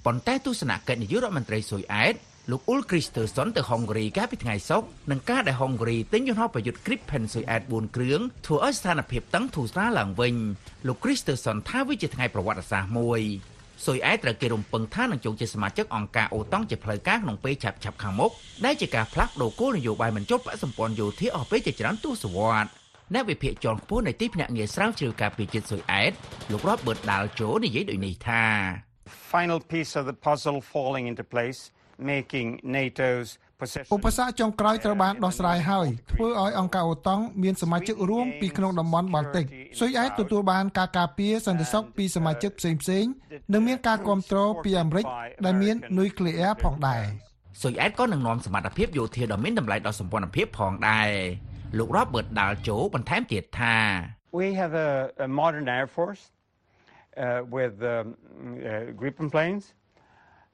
[0.05, 2.15] ប៉ុន្តែទស្សនកិច្ចនាយករដ្ឋមន្ត្រីស៊ុយអែត
[2.51, 10.35] លោកអ៊ុលគ្រីស្ទើសុនទៅហុងគ្រីកាលពីថ្ងៃសុក្រនឹងការដែលហុងគ្រីទិញយន្តហោះប្រយុទ្ធ Gripen ស៊ុយអែត4គ្រឿងធ្វើឲ្យស្ថានភាពតឹងធូរស្រាលឡើងវិញ
[10.87, 13.21] លោកគ្រីស្ទើសុនថាវាជាថ្ងៃប្រវត្តិសាស្ត្រមួយ
[13.85, 18.31] ស៊ុយអែតត្រូវគេរំពឹងថានឹងចូលជាសមាជិកអង្គការអូតង់ជាផ្លូវការក្នុងពេលឆាប់ៗខាងមុខ
[18.65, 22.69] ដែលជាការផ្លាស់ប្តូរគោលនយោបាយមិនចុះបកសម្ព័ន្ធយោធាអស់ពេលជាច្រើនទសវត្សរ៍
[23.13, 26.11] អ្នកវិភាគជាន់ខ្ពស់នៃទីភ្នាក់ងារស្រាវជ្រាវការពារជាតិស៊ុយអែត
[26.51, 28.43] លោករ៉បបឺតដាល់ជូនិយាយដូចនេះថា
[29.33, 31.59] Final piece of the puzzle falling into place
[32.13, 33.29] making NATO's
[33.59, 39.45] ឧបសគ្គចុងក្រោយត្រូវបានដោះស្រាយហើយធ្វើឲ្យអង្គការអូតង់មានសមាជិករួមពីក្នុងតំបន់បាល់ទិក
[39.79, 43.05] ស៊ុយអែតទទួលបានការការពារសន្តិសុខពីសមាជិកផ្សេងផ្សេង
[43.53, 45.05] និងមានការគ្រប់គ្រងពីអាមេរិក
[45.45, 47.03] ដែលមាននុយក្លេអ៊ែរផងដែរ
[47.61, 51.09] ស៊ុយអែតក៏នឹងនាំសមត្ថភាពយោធាដ៏មានតម្លៃដល់សម្ព័ន្ធភាពផងដែរ
[51.77, 53.77] លោក Robert Dalcho បន្ថែមទៀតថា
[54.39, 54.91] We have a,
[55.25, 56.23] a modern air force
[57.23, 58.05] uh, with um,
[58.69, 60.46] uh, Gripen planes uh, we have uh, excellent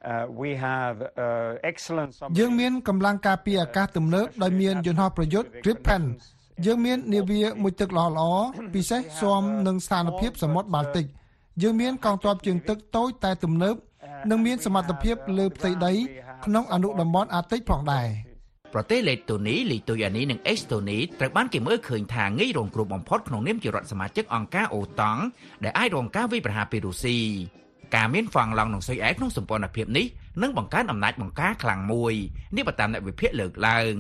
[2.40, 6.04] យើងមានកម្លាំងការពារអាកាសទំនើបដោយមានយន្តហោះប្រយុទ្ធ Gripen
[6.66, 8.32] យើងមាននាវាមួយទឹកល្អល្អ
[8.74, 11.06] ពិសេសស៊ាំនឹងស្ថានភាពសមុទ្របាល់ទិក
[11.62, 13.76] យើងមានកងទ័ពជើងទឹកតូចតែទំនើប
[14.32, 15.94] និងមានសមត្ថភាពលើផ្ទៃដី
[16.46, 18.08] ក្នុងអនុតំបន់អាតិចផងដែរ
[18.74, 25.22] ប្រទេសលេតូនីលីទុយអានីនិងអេស្តូនីត្រូវបានគេមើលឃើញថាងាយរងគ្រោះបំផុតក្នុងនាមជារដ្ឋសមាជិកអង្គការអូតង់
[25.64, 27.20] ដែលអាចរងការវាយប្រហារពីរុស្ស៊ី
[27.96, 30.06] ការមានហ្វាំងឡង់និងស៊ុយអែក្នុងសម្ព័ន្ធភាពនេះ
[30.42, 32.14] នឹងបង្កើនអំណាចបង្ការខ្លាំងមួយ
[32.56, 33.96] នេះបើតាមអ្នកវិភាគលើកឡើង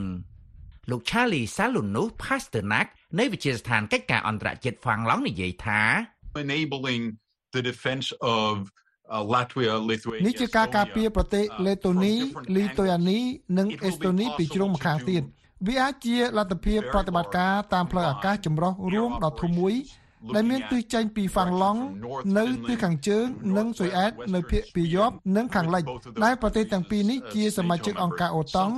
[0.91, 2.87] លោក Charlie Salunus Pasternak
[3.19, 5.81] នៃវិទ្យាស្ថានកិច្ចការអន្តរជាតិហ្វាំងឡង់និយាយថា
[6.43, 7.03] enabling
[7.55, 8.51] the defense of
[9.33, 12.13] Latvia Lithuania នេះជាការការពារប្រទេសលេតូនី
[12.55, 13.19] លីទុយអានី
[13.57, 15.23] និងអេស្តូនីពីជ្រុងម្ខាងទៀត
[15.67, 19.73] វាអាចជាលទ្ធភាពប្រតិបត្តិការតាមផ្លូវអាកាសចម្រុះរួមដ៏ធំមួយ
[20.36, 21.82] ដែលមានទិសចេញពីហ្វាំងឡង់
[22.38, 23.26] នៅទិសខាងជើង
[23.57, 25.84] និងស៊ុយអែតនៅភាគពីយប់និងខាងលិច
[26.24, 28.74] ដែលប្រទេសទាំងពីរនេះជាសមាជិកអង្គការអូតង់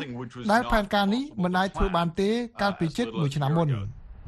[0.52, 2.30] ដែលផែនការនេះមិនអាចធ្វើបានទេ
[2.62, 3.68] កាលពីជិត1ឆ្នាំមុន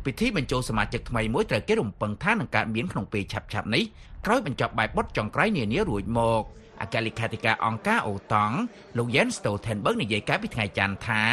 [0.05, 3.84] ពិធីបញ្ចូលសមាជិកថ្មីមួយត្រូវគេរំពឹងថានឹងកើតមានក្នុងពេលឆាប់ៗនេះ
[4.26, 6.43] ក្រោយបញ្ចប់បែបបត់ចុងក្រោយនានារួចមក
[6.82, 8.55] អគ្គលេខាធិការអង្គការអូតង់
[8.97, 11.24] លោក Jens Stoltenberg និយាយកាលពីថ្ងៃច័ន្ទថា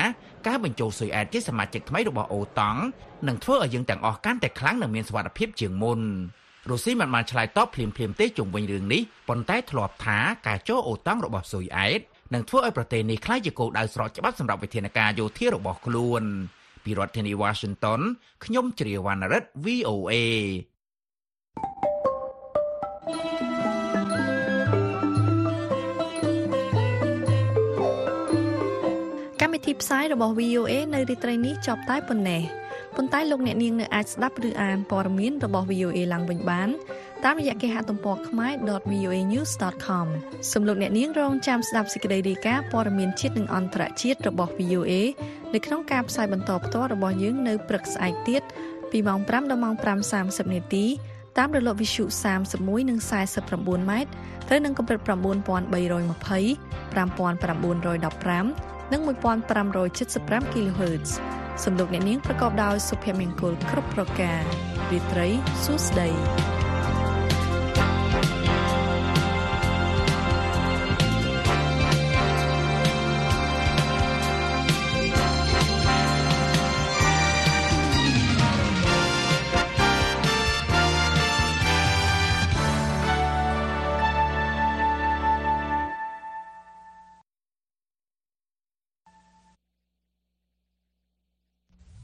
[0.46, 2.80] ការបញ្ចូលស៊ុយអែតជាសមាជិកថ្មីរបស់អូតង់
[3.28, 6.00] នឹងធ្វើឲ្យយើងទាំងអស់កាន់តែខ្លាំងនិងមានសុវត្ថិភាពជាងមុន
[6.70, 12.00] រុស្ស៊ីមិនបានឆ្លើយតបភ្លាមៗទេជុំវិញរឿងនេះប៉ុន្តែធ្លាប់ថាការចូលអូតង់របស់ស៊ុយអែត
[12.34, 16.22] នឹងធ្វើឲ្យប្រទេសនេះក្លាយជាគោលដៅស្រកច្បាប់សម្រាប់វិធានការយោធារបស់ខ្លួន
[16.84, 18.00] ពីរដ្ឋធានី Washington
[18.44, 20.14] ខ្ញុំជ្រាវណ្ណរិទ្ធ VOA
[29.54, 32.42] វិធីផ្សាយរបស់ VOA នៅរាត្រីនេះចប់តែប៉ុណ្ណេះ
[32.96, 36.68] ប៉ុន្តែលោកអ្នកនាងនៅអាចស្ដាប់ឬអានព័ត៌មានរបស់ VOA ឡើងវិញបាន
[37.24, 40.06] តាមរយៈគេហទំព័រ khmae.voanews.com
[40.52, 44.92] សូមលោកអ្នកនាងរងចាំស្ដាប់សេចក្តីរាយការណ៍ព័ត៌មានជាតិនិងអន្តរជាតិរបស់ VOA
[45.54, 48.42] នៅក្នុងការផ្សាយបន្តផ្ទាល់របស់យើងនៅព្រឹកស្អែកទៀត
[48.90, 49.74] ពីម៉ោង5ដល់ម៉ោង
[50.14, 50.86] 5:30នាទី
[51.38, 52.04] តាមរលកវិទ្យុ
[52.44, 52.98] 31និង
[53.44, 54.10] 49ម៉ែត្រ
[54.48, 55.08] ត្រូវនឹងកម្រិត9320
[58.64, 59.00] 5915 និង
[59.62, 61.10] 1575 kHz
[61.64, 64.42] សំឡេងអ្នកនាងប្រកបដោយសុភមង្គលគ្រប់ប្រការ
[64.90, 65.28] រាត្រី
[65.64, 66.63] សួស្តី